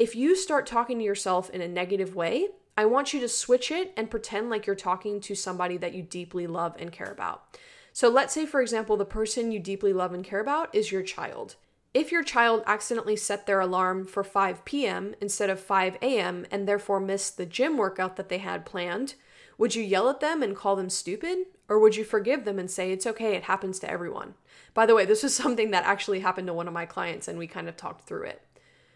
If 0.00 0.16
you 0.16 0.34
start 0.34 0.66
talking 0.66 0.98
to 0.98 1.04
yourself 1.04 1.48
in 1.50 1.60
a 1.60 1.68
negative 1.68 2.16
way, 2.16 2.48
I 2.76 2.86
want 2.86 3.14
you 3.14 3.20
to 3.20 3.28
switch 3.28 3.70
it 3.70 3.92
and 3.96 4.10
pretend 4.10 4.50
like 4.50 4.66
you're 4.66 4.74
talking 4.74 5.20
to 5.20 5.36
somebody 5.36 5.76
that 5.76 5.94
you 5.94 6.02
deeply 6.02 6.48
love 6.48 6.74
and 6.78 6.90
care 6.90 7.10
about. 7.10 7.56
So, 7.92 8.08
let's 8.08 8.34
say, 8.34 8.46
for 8.46 8.60
example, 8.60 8.96
the 8.96 9.04
person 9.04 9.52
you 9.52 9.60
deeply 9.60 9.92
love 9.92 10.12
and 10.12 10.24
care 10.24 10.40
about 10.40 10.74
is 10.74 10.90
your 10.90 11.02
child. 11.02 11.54
If 11.94 12.12
your 12.12 12.22
child 12.22 12.62
accidentally 12.66 13.16
set 13.16 13.46
their 13.46 13.60
alarm 13.60 14.04
for 14.04 14.22
5 14.22 14.64
p.m. 14.64 15.14
instead 15.20 15.48
of 15.48 15.60
5 15.60 15.96
a.m. 16.02 16.46
and 16.50 16.68
therefore 16.68 17.00
missed 17.00 17.36
the 17.36 17.46
gym 17.46 17.78
workout 17.78 18.16
that 18.16 18.28
they 18.28 18.38
had 18.38 18.66
planned, 18.66 19.14
would 19.58 19.74
you 19.74 19.82
yell 19.82 20.10
at 20.10 20.20
them 20.20 20.42
and 20.42 20.54
call 20.54 20.76
them 20.76 20.90
stupid? 20.90 21.46
Or 21.68 21.78
would 21.78 21.96
you 21.96 22.04
forgive 22.04 22.44
them 22.44 22.58
and 22.58 22.70
say, 22.70 22.92
it's 22.92 23.06
okay, 23.06 23.34
it 23.34 23.44
happens 23.44 23.78
to 23.80 23.90
everyone? 23.90 24.34
By 24.74 24.86
the 24.86 24.94
way, 24.94 25.04
this 25.04 25.22
was 25.22 25.34
something 25.34 25.70
that 25.70 25.84
actually 25.84 26.20
happened 26.20 26.46
to 26.48 26.54
one 26.54 26.68
of 26.68 26.74
my 26.74 26.86
clients 26.86 27.28
and 27.28 27.38
we 27.38 27.46
kind 27.46 27.68
of 27.68 27.76
talked 27.76 28.06
through 28.06 28.24
it. 28.24 28.42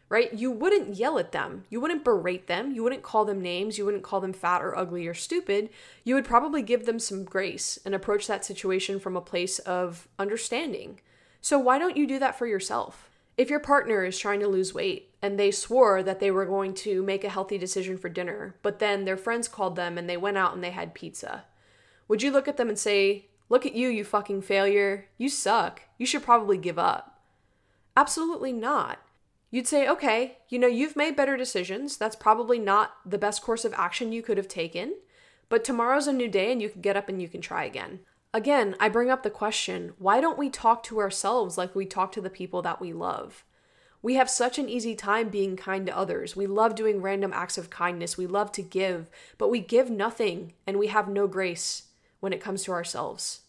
Right? 0.09 0.33
You 0.35 0.51
wouldn't 0.51 0.97
yell 0.97 1.21
at 1.21 1.31
them. 1.31 1.65
You 1.71 1.81
wouldn't 1.81 2.03
berate 2.03 2.49
them. 2.49 2.73
You 2.73 2.83
wouldn't 2.83 3.05
call 3.05 3.25
them 3.25 3.41
names. 3.41 3.79
You 3.79 3.85
wouldn't 3.85 4.03
call 4.03 4.21
them 4.21 4.33
fat 4.33 4.61
or 4.61 4.77
ugly 4.77 5.07
or 5.07 5.15
stupid. 5.15 5.71
You 6.03 6.17
would 6.17 6.25
probably 6.25 6.63
give 6.63 6.85
them 6.85 6.99
some 6.99 7.23
grace 7.23 7.79
and 7.85 7.95
approach 7.95 8.27
that 8.27 8.45
situation 8.45 8.99
from 8.99 9.17
a 9.17 9.21
place 9.21 9.61
of 9.61 10.09
understanding. 10.19 11.01
So, 11.41 11.59
why 11.59 11.79
don't 11.79 11.97
you 11.97 12.07
do 12.07 12.19
that 12.19 12.39
for 12.39 12.47
yourself? 12.47 13.11
If 13.37 13.49
your 13.49 13.61
partner 13.61 14.05
is 14.05 14.19
trying 14.19 14.41
to 14.41 14.49
lose 14.49 14.75
weight 14.75 15.15
and 15.23 15.39
they 15.39 15.51
swore 15.51 16.03
that 16.03 16.21
they 16.21 16.31
were 16.31 16.45
going 16.45 16.75
to 16.75 17.03
make 17.03 17.25
a 17.25 17.31
healthy 17.31 17.57
decision 17.57 17.97
for 17.97 18.09
dinner, 18.09 18.57
but 18.63 18.79
then 18.79 19.05
their 19.05 19.17
friends 19.17 19.49
called 19.49 19.77
them 19.77 19.97
and 19.97 20.09
they 20.09 20.17
went 20.17 20.37
out 20.37 20.55
and 20.55 20.63
they 20.63 20.71
had 20.71 20.95
pizza, 20.95 21.45
would 22.09 22.23
you 22.23 22.31
look 22.31 22.49
at 22.49 22.57
them 22.57 22.69
and 22.69 22.79
say, 22.79 23.27
Look 23.51 23.67
at 23.67 23.75
you, 23.75 23.89
you 23.89 24.05
fucking 24.05 24.43
failure. 24.43 25.09
You 25.19 25.29
suck. 25.29 25.83
You 25.99 26.07
should 26.07 26.23
probably 26.23 26.57
give 26.57 26.79
up? 26.79 27.21
Absolutely 27.97 28.53
not. 28.53 29.01
You'd 29.51 29.67
say, 29.67 29.89
okay, 29.89 30.39
you 30.49 30.59
know, 30.61 30.69
you've 30.69 30.95
made 30.95 31.17
better 31.17 31.37
decisions. 31.37 31.97
That's 31.97 32.15
probably 32.15 32.61
not 32.61 32.93
the 33.05 33.19
best 33.19 33.43
course 33.43 33.65
of 33.65 33.75
action 33.75 34.13
you 34.13 34.23
could 34.23 34.37
have 34.37 34.47
taken, 34.47 34.95
but 35.49 35.65
tomorrow's 35.65 36.07
a 36.07 36.13
new 36.13 36.29
day 36.29 36.53
and 36.53 36.63
you 36.63 36.69
can 36.69 36.81
get 36.81 36.97
up 36.97 37.09
and 37.09 37.21
you 37.21 37.29
can 37.29 37.41
try 37.41 37.65
again. 37.65 38.01
Again, 38.33 38.77
I 38.79 38.89
bring 38.89 39.11
up 39.11 39.25
the 39.25 39.31
question 39.31 39.93
why 39.99 40.21
don't 40.21 40.39
we 40.39 40.51
talk 40.51 40.85
to 40.85 41.01
ourselves 41.01 41.59
like 41.59 41.75
we 41.75 41.85
talk 41.85 42.13
to 42.13 42.21
the 42.21 42.31
people 42.31 42.63
that 42.63 42.81
we 42.81 42.93
love? 42.93 43.45
We 44.03 44.15
have 44.15 44.31
such 44.31 44.59
an 44.59 44.69
easy 44.69 44.95
time 44.95 45.29
being 45.29 45.57
kind 45.57 45.85
to 45.87 45.97
others. 45.97 46.37
We 46.37 46.47
love 46.47 46.75
doing 46.75 47.03
random 47.03 47.33
acts 47.35 47.59
of 47.59 47.71
kindness. 47.71 48.17
We 48.17 48.27
love 48.27 48.53
to 48.53 48.63
give, 48.63 49.11
but 49.37 49.51
we 49.51 49.61
give 49.61 49.91
nothing 49.91 50.55
and 50.67 50.79
we 50.79 50.87
have 50.87 51.09
no 51.09 51.27
grace 51.27 51.89
when 52.21 52.33
it 52.33 52.41
comes 52.41 52.63
to 52.65 52.73
ourselves. 52.73 53.41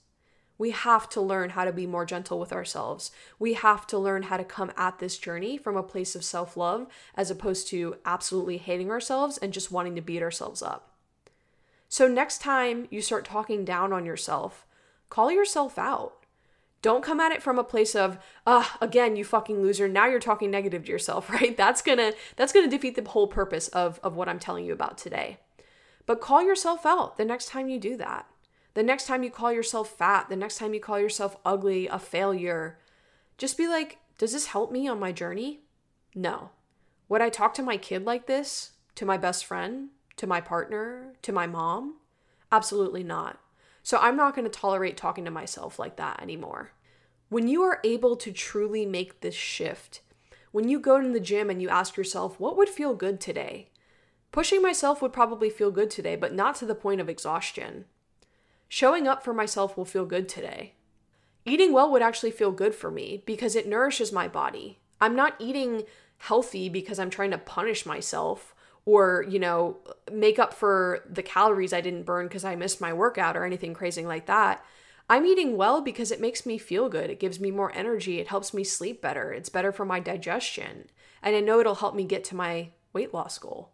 We 0.57 0.71
have 0.71 1.07
to 1.09 1.21
learn 1.21 1.51
how 1.51 1.65
to 1.65 1.71
be 1.71 1.87
more 1.87 2.05
gentle 2.05 2.39
with 2.39 2.51
ourselves. 2.51 3.11
We 3.39 3.53
have 3.53 3.87
to 3.87 3.97
learn 3.97 4.23
how 4.23 4.37
to 4.37 4.43
come 4.43 4.71
at 4.75 4.99
this 4.99 5.17
journey 5.17 5.57
from 5.57 5.77
a 5.77 5.83
place 5.83 6.15
of 6.15 6.23
self 6.23 6.57
love 6.57 6.87
as 7.15 7.31
opposed 7.31 7.67
to 7.69 7.97
absolutely 8.03 8.57
hating 8.57 8.89
ourselves 8.89 9.37
and 9.37 9.53
just 9.53 9.71
wanting 9.71 9.95
to 9.95 10.01
beat 10.01 10.21
ourselves 10.21 10.61
up. 10.61 10.91
So, 11.87 12.07
next 12.07 12.41
time 12.41 12.87
you 12.89 13.01
start 13.01 13.25
talking 13.25 13.65
down 13.65 13.91
on 13.91 14.05
yourself, 14.05 14.65
call 15.11 15.31
yourself 15.31 15.77
out. 15.77 16.13
Don't 16.81 17.03
come 17.03 17.19
at 17.19 17.31
it 17.31 17.43
from 17.43 17.59
a 17.59 17.63
place 17.63 17.95
of, 17.95 18.17
ah, 18.47 18.75
again, 18.81 19.15
you 19.15 19.23
fucking 19.23 19.61
loser. 19.61 19.87
Now 19.87 20.07
you're 20.07 20.19
talking 20.19 20.49
negative 20.49 20.85
to 20.85 20.91
yourself, 20.91 21.29
right? 21.29 21.55
That's 21.55 21.83
gonna 21.83 22.13
that's 22.37 22.51
gonna 22.51 22.67
defeat 22.67 22.95
the 22.95 23.07
whole 23.07 23.27
purpose 23.27 23.67
of, 23.67 23.99
of 24.01 24.15
what 24.15 24.27
I'm 24.27 24.39
telling 24.39 24.65
you 24.65 24.73
about 24.73 24.97
today. 24.97 25.37
But 26.07 26.21
call 26.21 26.41
yourself 26.41 26.85
out 26.85 27.17
the 27.17 27.25
next 27.25 27.49
time 27.49 27.69
you 27.69 27.79
do 27.79 27.95
that. 27.97 28.25
The 28.73 28.83
next 28.83 29.05
time 29.05 29.21
you 29.21 29.29
call 29.29 29.51
yourself 29.51 29.89
fat, 29.89 30.29
the 30.29 30.35
next 30.35 30.57
time 30.57 30.73
you 30.73 30.79
call 30.79 30.97
yourself 30.97 31.37
ugly, 31.45 31.87
a 31.87 31.99
failure, 31.99 32.79
just 33.37 33.57
be 33.57 33.67
like, 33.67 33.97
does 34.17 34.31
this 34.31 34.47
help 34.47 34.71
me 34.71 34.87
on 34.87 34.99
my 34.99 35.11
journey? 35.11 35.59
No. 36.15 36.51
Would 37.09 37.21
I 37.21 37.29
talk 37.29 37.53
to 37.55 37.63
my 37.63 37.75
kid 37.75 38.05
like 38.05 38.27
this? 38.27 38.71
To 38.95 39.05
my 39.05 39.17
best 39.17 39.45
friend? 39.45 39.89
To 40.17 40.25
my 40.25 40.39
partner? 40.39 41.13
To 41.23 41.33
my 41.33 41.47
mom? 41.47 41.97
Absolutely 42.49 43.03
not. 43.03 43.39
So 43.83 43.97
I'm 43.97 44.15
not 44.15 44.35
going 44.35 44.45
to 44.45 44.51
tolerate 44.51 44.97
talking 44.97 45.25
to 45.25 45.31
myself 45.31 45.79
like 45.79 45.95
that 45.97 46.21
anymore. 46.21 46.71
When 47.29 47.47
you 47.47 47.61
are 47.63 47.79
able 47.83 48.15
to 48.17 48.31
truly 48.31 48.85
make 48.85 49.21
this 49.21 49.35
shift, 49.35 50.01
when 50.51 50.67
you 50.67 50.79
go 50.79 51.01
to 51.01 51.09
the 51.09 51.19
gym 51.19 51.49
and 51.49 51.61
you 51.61 51.69
ask 51.69 51.95
yourself, 51.97 52.39
what 52.39 52.57
would 52.57 52.69
feel 52.69 52.93
good 52.93 53.21
today? 53.21 53.69
Pushing 54.31 54.61
myself 54.61 55.01
would 55.01 55.13
probably 55.13 55.49
feel 55.49 55.71
good 55.71 55.89
today, 55.89 56.15
but 56.15 56.33
not 56.33 56.55
to 56.55 56.65
the 56.65 56.75
point 56.75 57.01
of 57.01 57.09
exhaustion. 57.09 57.85
Showing 58.67 59.07
up 59.07 59.23
for 59.23 59.33
myself 59.33 59.75
will 59.75 59.85
feel 59.85 60.05
good 60.05 60.29
today. 60.29 60.73
Eating 61.45 61.73
well 61.73 61.91
would 61.91 62.01
actually 62.01 62.31
feel 62.31 62.51
good 62.51 62.75
for 62.75 62.91
me 62.91 63.23
because 63.25 63.55
it 63.55 63.67
nourishes 63.67 64.11
my 64.11 64.27
body. 64.27 64.79
I'm 64.99 65.15
not 65.15 65.35
eating 65.39 65.83
healthy 66.19 66.69
because 66.69 66.99
I'm 66.99 67.09
trying 67.09 67.31
to 67.31 67.37
punish 67.37 67.85
myself 67.85 68.53
or, 68.85 69.25
you 69.29 69.39
know, 69.39 69.77
make 70.11 70.39
up 70.39 70.53
for 70.53 71.05
the 71.09 71.23
calories 71.23 71.73
I 71.73 71.81
didn't 71.81 72.03
burn 72.05 72.27
because 72.27 72.43
I 72.43 72.55
missed 72.55 72.81
my 72.81 72.93
workout 72.93 73.37
or 73.37 73.45
anything 73.45 73.73
crazy 73.73 74.05
like 74.05 74.25
that. 74.25 74.63
I'm 75.09 75.25
eating 75.25 75.57
well 75.57 75.81
because 75.81 76.11
it 76.11 76.21
makes 76.21 76.45
me 76.45 76.57
feel 76.57 76.89
good. 76.89 77.09
It 77.09 77.19
gives 77.19 77.39
me 77.39 77.51
more 77.51 77.75
energy. 77.75 78.19
It 78.19 78.29
helps 78.29 78.53
me 78.53 78.63
sleep 78.63 79.01
better. 79.01 79.31
It's 79.33 79.49
better 79.49 79.71
for 79.71 79.85
my 79.85 79.99
digestion. 79.99 80.87
And 81.21 81.35
I 81.35 81.41
know 81.41 81.59
it'll 81.59 81.75
help 81.75 81.95
me 81.95 82.05
get 82.05 82.23
to 82.25 82.35
my 82.35 82.69
weight 82.93 83.13
loss 83.13 83.37
goal. 83.37 83.71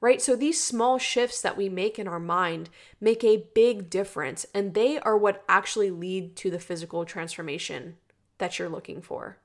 Right? 0.00 0.20
So 0.20 0.36
these 0.36 0.62
small 0.62 0.98
shifts 0.98 1.40
that 1.42 1.56
we 1.56 1.68
make 1.68 1.98
in 1.98 2.08
our 2.08 2.18
mind 2.18 2.70
make 3.00 3.22
a 3.22 3.44
big 3.54 3.88
difference. 3.88 4.46
And 4.54 4.74
they 4.74 4.98
are 5.00 5.16
what 5.16 5.44
actually 5.48 5.90
lead 5.90 6.34
to 6.36 6.50
the 6.50 6.58
physical 6.58 7.04
transformation 7.04 7.96
that 8.38 8.58
you're 8.58 8.68
looking 8.68 9.00
for. 9.00 9.38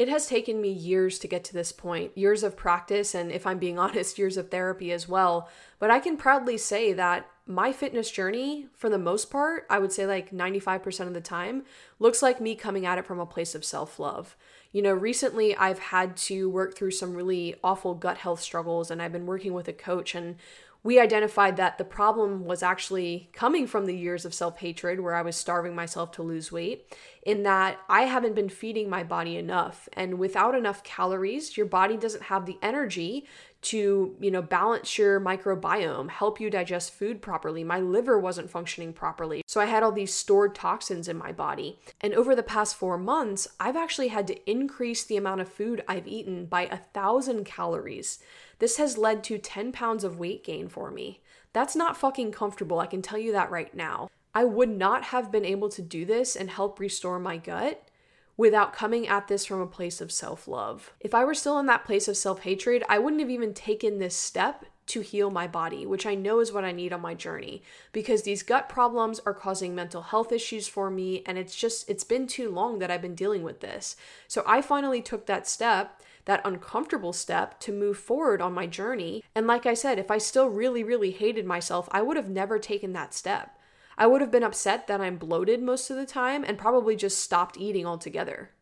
It 0.00 0.08
has 0.08 0.26
taken 0.26 0.62
me 0.62 0.70
years 0.72 1.18
to 1.18 1.28
get 1.28 1.44
to 1.44 1.52
this 1.52 1.72
point, 1.72 2.16
years 2.16 2.42
of 2.42 2.56
practice, 2.56 3.14
and 3.14 3.30
if 3.30 3.46
I'm 3.46 3.58
being 3.58 3.78
honest, 3.78 4.18
years 4.18 4.38
of 4.38 4.50
therapy 4.50 4.92
as 4.92 5.06
well. 5.06 5.50
But 5.78 5.90
I 5.90 6.00
can 6.00 6.16
proudly 6.16 6.56
say 6.56 6.94
that 6.94 7.28
my 7.46 7.70
fitness 7.70 8.10
journey, 8.10 8.68
for 8.74 8.88
the 8.88 8.96
most 8.96 9.30
part, 9.30 9.66
I 9.68 9.78
would 9.78 9.92
say 9.92 10.06
like 10.06 10.30
95% 10.30 11.06
of 11.06 11.12
the 11.12 11.20
time, 11.20 11.64
looks 11.98 12.22
like 12.22 12.40
me 12.40 12.54
coming 12.54 12.86
at 12.86 12.96
it 12.96 13.04
from 13.04 13.20
a 13.20 13.26
place 13.26 13.54
of 13.54 13.62
self 13.62 13.98
love. 13.98 14.38
You 14.72 14.80
know, 14.80 14.94
recently 14.94 15.54
I've 15.54 15.80
had 15.80 16.16
to 16.16 16.48
work 16.48 16.74
through 16.74 16.92
some 16.92 17.14
really 17.14 17.56
awful 17.62 17.92
gut 17.92 18.16
health 18.16 18.40
struggles, 18.40 18.90
and 18.90 19.02
I've 19.02 19.12
been 19.12 19.26
working 19.26 19.52
with 19.52 19.68
a 19.68 19.74
coach, 19.74 20.14
and 20.14 20.36
we 20.82 20.98
identified 20.98 21.56
that 21.56 21.76
the 21.78 21.84
problem 21.84 22.44
was 22.44 22.62
actually 22.62 23.28
coming 23.32 23.66
from 23.66 23.86
the 23.86 23.96
years 23.96 24.24
of 24.24 24.32
self 24.32 24.58
hatred 24.58 25.00
where 25.00 25.14
I 25.14 25.22
was 25.22 25.36
starving 25.36 25.74
myself 25.74 26.12
to 26.12 26.22
lose 26.22 26.50
weight, 26.50 26.96
in 27.22 27.42
that 27.42 27.78
I 27.88 28.02
haven't 28.02 28.34
been 28.34 28.48
feeding 28.48 28.88
my 28.88 29.04
body 29.04 29.36
enough. 29.36 29.88
And 29.92 30.18
without 30.18 30.54
enough 30.54 30.82
calories, 30.82 31.56
your 31.56 31.66
body 31.66 31.96
doesn't 31.96 32.24
have 32.24 32.46
the 32.46 32.58
energy 32.62 33.26
to, 33.62 34.16
you 34.18 34.30
know, 34.30 34.42
balance 34.42 34.96
your 34.96 35.20
microbiome, 35.20 36.08
help 36.08 36.40
you 36.40 36.50
digest 36.50 36.92
food 36.92 37.20
properly. 37.20 37.62
My 37.62 37.78
liver 37.78 38.18
wasn't 38.18 38.50
functioning 38.50 38.92
properly. 38.92 39.42
So 39.46 39.60
I 39.60 39.66
had 39.66 39.82
all 39.82 39.92
these 39.92 40.14
stored 40.14 40.54
toxins 40.54 41.08
in 41.08 41.18
my 41.18 41.32
body. 41.32 41.78
And 42.00 42.14
over 42.14 42.34
the 42.34 42.42
past 42.42 42.76
four 42.76 42.96
months, 42.96 43.48
I've 43.58 43.76
actually 43.76 44.08
had 44.08 44.26
to 44.28 44.50
increase 44.50 45.04
the 45.04 45.16
amount 45.16 45.42
of 45.42 45.48
food 45.48 45.84
I've 45.86 46.08
eaten 46.08 46.46
by 46.46 46.62
a 46.62 46.78
thousand 46.78 47.44
calories. 47.44 48.18
This 48.58 48.78
has 48.78 48.98
led 48.98 49.22
to 49.24 49.38
10 49.38 49.72
pounds 49.72 50.04
of 50.04 50.18
weight 50.18 50.44
gain 50.44 50.68
for 50.68 50.90
me. 50.90 51.20
That's 51.52 51.76
not 51.76 51.96
fucking 51.96 52.32
comfortable, 52.32 52.78
I 52.78 52.86
can 52.86 53.02
tell 53.02 53.18
you 53.18 53.32
that 53.32 53.50
right 53.50 53.74
now. 53.74 54.08
I 54.34 54.44
would 54.44 54.68
not 54.68 55.04
have 55.04 55.32
been 55.32 55.44
able 55.44 55.68
to 55.70 55.82
do 55.82 56.04
this 56.04 56.36
and 56.36 56.48
help 56.48 56.78
restore 56.78 57.18
my 57.18 57.36
gut 57.36 57.89
without 58.36 58.72
coming 58.72 59.06
at 59.06 59.28
this 59.28 59.44
from 59.44 59.60
a 59.60 59.66
place 59.66 60.00
of 60.00 60.12
self 60.12 60.48
love. 60.48 60.92
If 61.00 61.14
I 61.14 61.24
were 61.24 61.34
still 61.34 61.58
in 61.58 61.66
that 61.66 61.84
place 61.84 62.08
of 62.08 62.16
self 62.16 62.40
hatred, 62.40 62.84
I 62.88 62.98
wouldn't 62.98 63.20
have 63.20 63.30
even 63.30 63.54
taken 63.54 63.98
this 63.98 64.16
step 64.16 64.64
to 64.86 65.00
heal 65.02 65.30
my 65.30 65.46
body, 65.46 65.86
which 65.86 66.04
I 66.04 66.16
know 66.16 66.40
is 66.40 66.50
what 66.50 66.64
I 66.64 66.72
need 66.72 66.92
on 66.92 67.00
my 67.00 67.14
journey 67.14 67.62
because 67.92 68.22
these 68.22 68.42
gut 68.42 68.68
problems 68.68 69.20
are 69.24 69.34
causing 69.34 69.72
mental 69.72 70.02
health 70.02 70.32
issues 70.32 70.66
for 70.66 70.90
me 70.90 71.22
and 71.26 71.38
it's 71.38 71.54
just 71.54 71.88
it's 71.88 72.02
been 72.02 72.26
too 72.26 72.50
long 72.50 72.80
that 72.80 72.90
I've 72.90 73.02
been 73.02 73.14
dealing 73.14 73.44
with 73.44 73.60
this. 73.60 73.94
So 74.26 74.42
I 74.46 74.62
finally 74.62 75.00
took 75.00 75.26
that 75.26 75.46
step 75.46 76.00
that 76.24 76.40
uncomfortable 76.44 77.12
step 77.12 77.58
to 77.60 77.72
move 77.72 77.98
forward 77.98 78.40
on 78.40 78.52
my 78.52 78.66
journey. 78.66 79.24
And 79.34 79.46
like 79.46 79.66
I 79.66 79.74
said, 79.74 79.98
if 79.98 80.10
I 80.10 80.18
still 80.18 80.48
really, 80.48 80.84
really 80.84 81.10
hated 81.10 81.46
myself, 81.46 81.88
I 81.92 82.02
would 82.02 82.16
have 82.16 82.28
never 82.28 82.58
taken 82.58 82.92
that 82.92 83.14
step. 83.14 83.56
I 84.00 84.06
would 84.06 84.22
have 84.22 84.30
been 84.30 84.42
upset 84.42 84.86
that 84.86 85.02
I'm 85.02 85.18
bloated 85.18 85.62
most 85.62 85.90
of 85.90 85.96
the 85.98 86.06
time 86.06 86.42
and 86.42 86.56
probably 86.56 86.96
just 86.96 87.20
stopped 87.20 87.58
eating 87.58 87.84
altogether. 87.84 88.52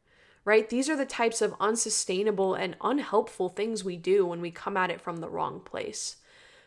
right? 0.45 0.68
These 0.68 0.88
are 0.88 0.97
the 0.97 1.07
types 1.07 1.40
of 1.40 1.54
unsustainable 1.61 2.54
and 2.54 2.75
unhelpful 2.80 3.49
things 3.49 3.85
we 3.85 3.97
do 3.97 4.26
when 4.26 4.40
we 4.40 4.50
come 4.50 4.76
at 4.76 4.90
it 4.90 5.00
from 5.00 5.18
the 5.18 5.28
wrong 5.28 5.61
place. 5.61 6.16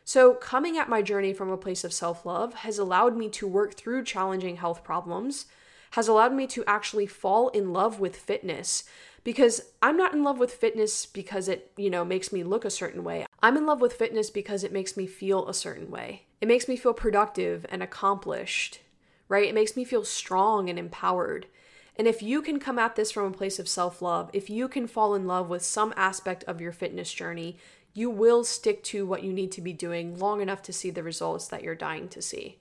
So, 0.05 0.35
coming 0.35 0.77
at 0.77 0.87
my 0.87 1.01
journey 1.01 1.33
from 1.33 1.49
a 1.49 1.57
place 1.57 1.83
of 1.83 1.91
self 1.91 2.25
love 2.25 2.53
has 2.53 2.77
allowed 2.79 3.17
me 3.17 3.27
to 3.29 3.47
work 3.47 3.73
through 3.73 4.05
challenging 4.05 4.55
health 4.57 4.83
problems, 4.85 5.47
has 5.91 6.07
allowed 6.07 6.33
me 6.33 6.47
to 6.47 6.63
actually 6.65 7.07
fall 7.07 7.49
in 7.49 7.73
love 7.73 7.99
with 7.99 8.15
fitness 8.15 8.85
because 9.25 9.61
I'm 9.81 9.97
not 9.97 10.13
in 10.13 10.23
love 10.23 10.39
with 10.39 10.53
fitness 10.53 11.05
because 11.05 11.49
it, 11.49 11.71
you 11.75 11.89
know, 11.89 12.05
makes 12.05 12.31
me 12.31 12.43
look 12.43 12.63
a 12.63 12.69
certain 12.69 13.03
way. 13.03 13.25
I'm 13.43 13.57
in 13.57 13.65
love 13.65 13.81
with 13.81 13.93
fitness 13.93 14.29
because 14.29 14.63
it 14.63 14.71
makes 14.71 14.95
me 14.95 15.07
feel 15.07 15.47
a 15.49 15.53
certain 15.53 15.91
way. 15.91 16.27
It 16.41 16.48
makes 16.48 16.67
me 16.67 16.75
feel 16.75 16.93
productive 16.93 17.65
and 17.69 17.83
accomplished, 17.83 18.81
right? 19.29 19.48
It 19.48 19.55
makes 19.55 19.77
me 19.77 19.86
feel 19.86 20.03
strong 20.03 20.69
and 20.69 20.77
empowered. 20.77 21.45
And 21.95 22.07
if 22.07 22.24
you 22.24 22.41
can 22.41 22.60
come 22.60 22.79
at 22.79 22.95
this 22.95 23.12
from 23.12 23.25
a 23.25 23.38
place 23.38 23.60
of 23.60 23.67
self 23.67 24.01
love, 24.01 24.31
if 24.33 24.50
you 24.50 24.67
can 24.67 24.88
fall 24.88 25.13
in 25.13 25.27
love 25.27 25.50
with 25.50 25.63
some 25.63 25.93
aspect 25.95 26.43
of 26.45 26.60
your 26.60 26.71
fitness 26.71 27.13
journey, 27.13 27.57
you 27.93 28.10
will 28.10 28.43
stick 28.43 28.83
to 28.86 29.05
what 29.05 29.24
you 29.24 29.31
need 29.31 29.51
to 29.51 29.62
be 29.62 29.74
doing 29.74 30.17
long 30.17 30.41
enough 30.41 30.62
to 30.63 30.74
see 30.74 30.89
the 30.89 31.03
results 31.03 31.48
that 31.48 31.62
you're 31.62 31.75
dying 31.75 32.07
to 32.10 32.21
see. 32.21 32.57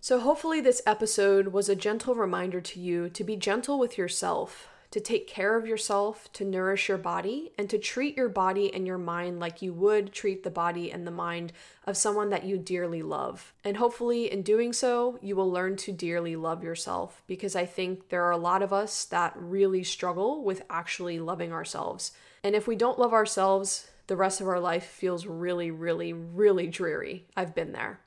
So, 0.00 0.20
hopefully, 0.20 0.62
this 0.62 0.80
episode 0.86 1.48
was 1.48 1.68
a 1.68 1.76
gentle 1.76 2.14
reminder 2.14 2.60
to 2.62 2.80
you 2.80 3.10
to 3.10 3.22
be 3.22 3.36
gentle 3.36 3.78
with 3.78 3.98
yourself, 3.98 4.68
to 4.90 5.00
take 5.00 5.28
care 5.28 5.56
of 5.56 5.66
yourself, 5.66 6.32
to 6.32 6.44
nourish 6.44 6.88
your 6.88 6.98
body, 6.98 7.52
and 7.56 7.70
to 7.70 7.78
treat 7.78 8.16
your 8.16 8.28
body 8.28 8.72
and 8.74 8.86
your 8.86 8.98
mind 8.98 9.38
like 9.38 9.62
you 9.62 9.72
would 9.72 10.12
treat 10.12 10.42
the 10.42 10.50
body 10.50 10.90
and 10.90 11.06
the 11.06 11.12
mind 11.12 11.52
of 11.86 11.96
someone 11.96 12.30
that 12.30 12.44
you 12.44 12.58
dearly 12.58 13.02
love. 13.02 13.52
And 13.64 13.76
hopefully, 13.76 14.30
in 14.30 14.42
doing 14.42 14.72
so, 14.72 15.18
you 15.22 15.36
will 15.36 15.50
learn 15.50 15.76
to 15.76 15.92
dearly 15.92 16.34
love 16.34 16.64
yourself 16.64 17.22
because 17.26 17.54
I 17.54 17.66
think 17.66 18.08
there 18.08 18.24
are 18.24 18.32
a 18.32 18.36
lot 18.36 18.62
of 18.62 18.72
us 18.72 19.04
that 19.06 19.32
really 19.36 19.84
struggle 19.84 20.42
with 20.42 20.62
actually 20.68 21.20
loving 21.20 21.52
ourselves. 21.52 22.12
And 22.42 22.56
if 22.56 22.66
we 22.66 22.74
don't 22.74 22.98
love 22.98 23.12
ourselves, 23.12 23.88
the 24.08 24.16
rest 24.16 24.40
of 24.40 24.48
our 24.48 24.58
life 24.58 24.84
feels 24.84 25.24
really, 25.24 25.70
really, 25.70 26.12
really 26.12 26.66
dreary. 26.66 27.26
I've 27.36 27.54
been 27.54 27.70
there. 27.72 28.00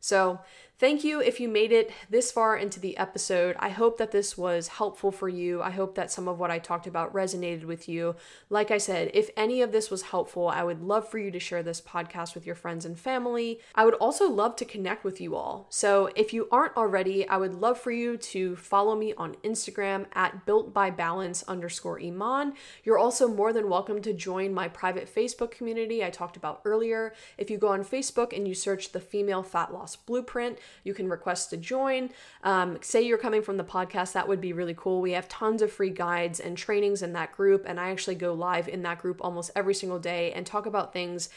So, 0.00 0.40
Thank 0.82 1.04
you 1.04 1.20
if 1.20 1.38
you 1.38 1.48
made 1.48 1.70
it 1.70 1.92
this 2.10 2.32
far 2.32 2.56
into 2.56 2.80
the 2.80 2.96
episode. 2.96 3.54
I 3.60 3.68
hope 3.68 3.98
that 3.98 4.10
this 4.10 4.36
was 4.36 4.66
helpful 4.66 5.12
for 5.12 5.28
you. 5.28 5.62
I 5.62 5.70
hope 5.70 5.94
that 5.94 6.10
some 6.10 6.26
of 6.26 6.40
what 6.40 6.50
I 6.50 6.58
talked 6.58 6.88
about 6.88 7.14
resonated 7.14 7.62
with 7.62 7.88
you. 7.88 8.16
Like 8.50 8.72
I 8.72 8.78
said, 8.78 9.12
if 9.14 9.30
any 9.36 9.62
of 9.62 9.70
this 9.70 9.92
was 9.92 10.02
helpful, 10.02 10.48
I 10.48 10.64
would 10.64 10.82
love 10.82 11.08
for 11.08 11.18
you 11.20 11.30
to 11.30 11.38
share 11.38 11.62
this 11.62 11.80
podcast 11.80 12.34
with 12.34 12.46
your 12.46 12.56
friends 12.56 12.84
and 12.84 12.98
family. 12.98 13.60
I 13.76 13.84
would 13.84 13.94
also 13.94 14.28
love 14.28 14.56
to 14.56 14.64
connect 14.64 15.04
with 15.04 15.20
you 15.20 15.36
all. 15.36 15.68
So 15.70 16.10
if 16.16 16.32
you 16.32 16.48
aren't 16.50 16.76
already, 16.76 17.28
I 17.28 17.36
would 17.36 17.54
love 17.54 17.78
for 17.78 17.92
you 17.92 18.16
to 18.16 18.56
follow 18.56 18.96
me 18.96 19.14
on 19.16 19.36
Instagram 19.44 20.06
at 20.14 20.46
built 20.46 20.74
by 20.74 20.90
balance 20.90 21.44
underscore 21.44 22.00
Iman. 22.02 22.54
You're 22.82 22.98
also 22.98 23.28
more 23.28 23.52
than 23.52 23.70
welcome 23.70 24.02
to 24.02 24.12
join 24.12 24.52
my 24.52 24.66
private 24.66 25.08
Facebook 25.14 25.52
community 25.52 26.04
I 26.04 26.10
talked 26.10 26.36
about 26.36 26.60
earlier. 26.64 27.14
If 27.38 27.50
you 27.50 27.56
go 27.56 27.68
on 27.68 27.84
Facebook 27.84 28.36
and 28.36 28.48
you 28.48 28.54
search 28.56 28.90
the 28.90 28.98
Female 28.98 29.44
Fat 29.44 29.72
Loss 29.72 29.94
Blueprint, 29.94 30.58
you 30.84 30.94
can 30.94 31.08
request 31.08 31.50
to 31.50 31.56
join. 31.56 32.10
Um, 32.42 32.78
say 32.80 33.02
you're 33.02 33.18
coming 33.18 33.42
from 33.42 33.56
the 33.56 33.64
podcast, 33.64 34.12
that 34.12 34.28
would 34.28 34.40
be 34.40 34.52
really 34.52 34.74
cool. 34.76 35.00
We 35.00 35.12
have 35.12 35.28
tons 35.28 35.62
of 35.62 35.72
free 35.72 35.90
guides 35.90 36.40
and 36.40 36.56
trainings 36.56 37.02
in 37.02 37.12
that 37.14 37.32
group, 37.32 37.64
and 37.66 37.78
I 37.80 37.90
actually 37.90 38.16
go 38.16 38.32
live 38.32 38.68
in 38.68 38.82
that 38.82 38.98
group 38.98 39.20
almost 39.22 39.50
every 39.54 39.74
single 39.74 39.98
day 39.98 40.32
and 40.32 40.46
talk 40.46 40.66
about 40.66 40.92
things 40.92 41.28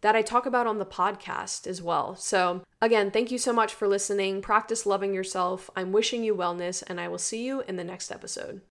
that 0.00 0.16
I 0.16 0.22
talk 0.22 0.46
about 0.46 0.66
on 0.66 0.78
the 0.78 0.86
podcast 0.86 1.66
as 1.66 1.82
well. 1.82 2.16
So, 2.16 2.62
again, 2.80 3.10
thank 3.10 3.30
you 3.30 3.38
so 3.38 3.52
much 3.52 3.74
for 3.74 3.86
listening. 3.86 4.40
Practice 4.40 4.86
loving 4.86 5.12
yourself. 5.12 5.70
I'm 5.76 5.92
wishing 5.92 6.24
you 6.24 6.34
wellness, 6.34 6.82
and 6.86 7.00
I 7.00 7.08
will 7.08 7.18
see 7.18 7.44
you 7.44 7.62
in 7.68 7.76
the 7.76 7.84
next 7.84 8.10
episode. 8.10 8.62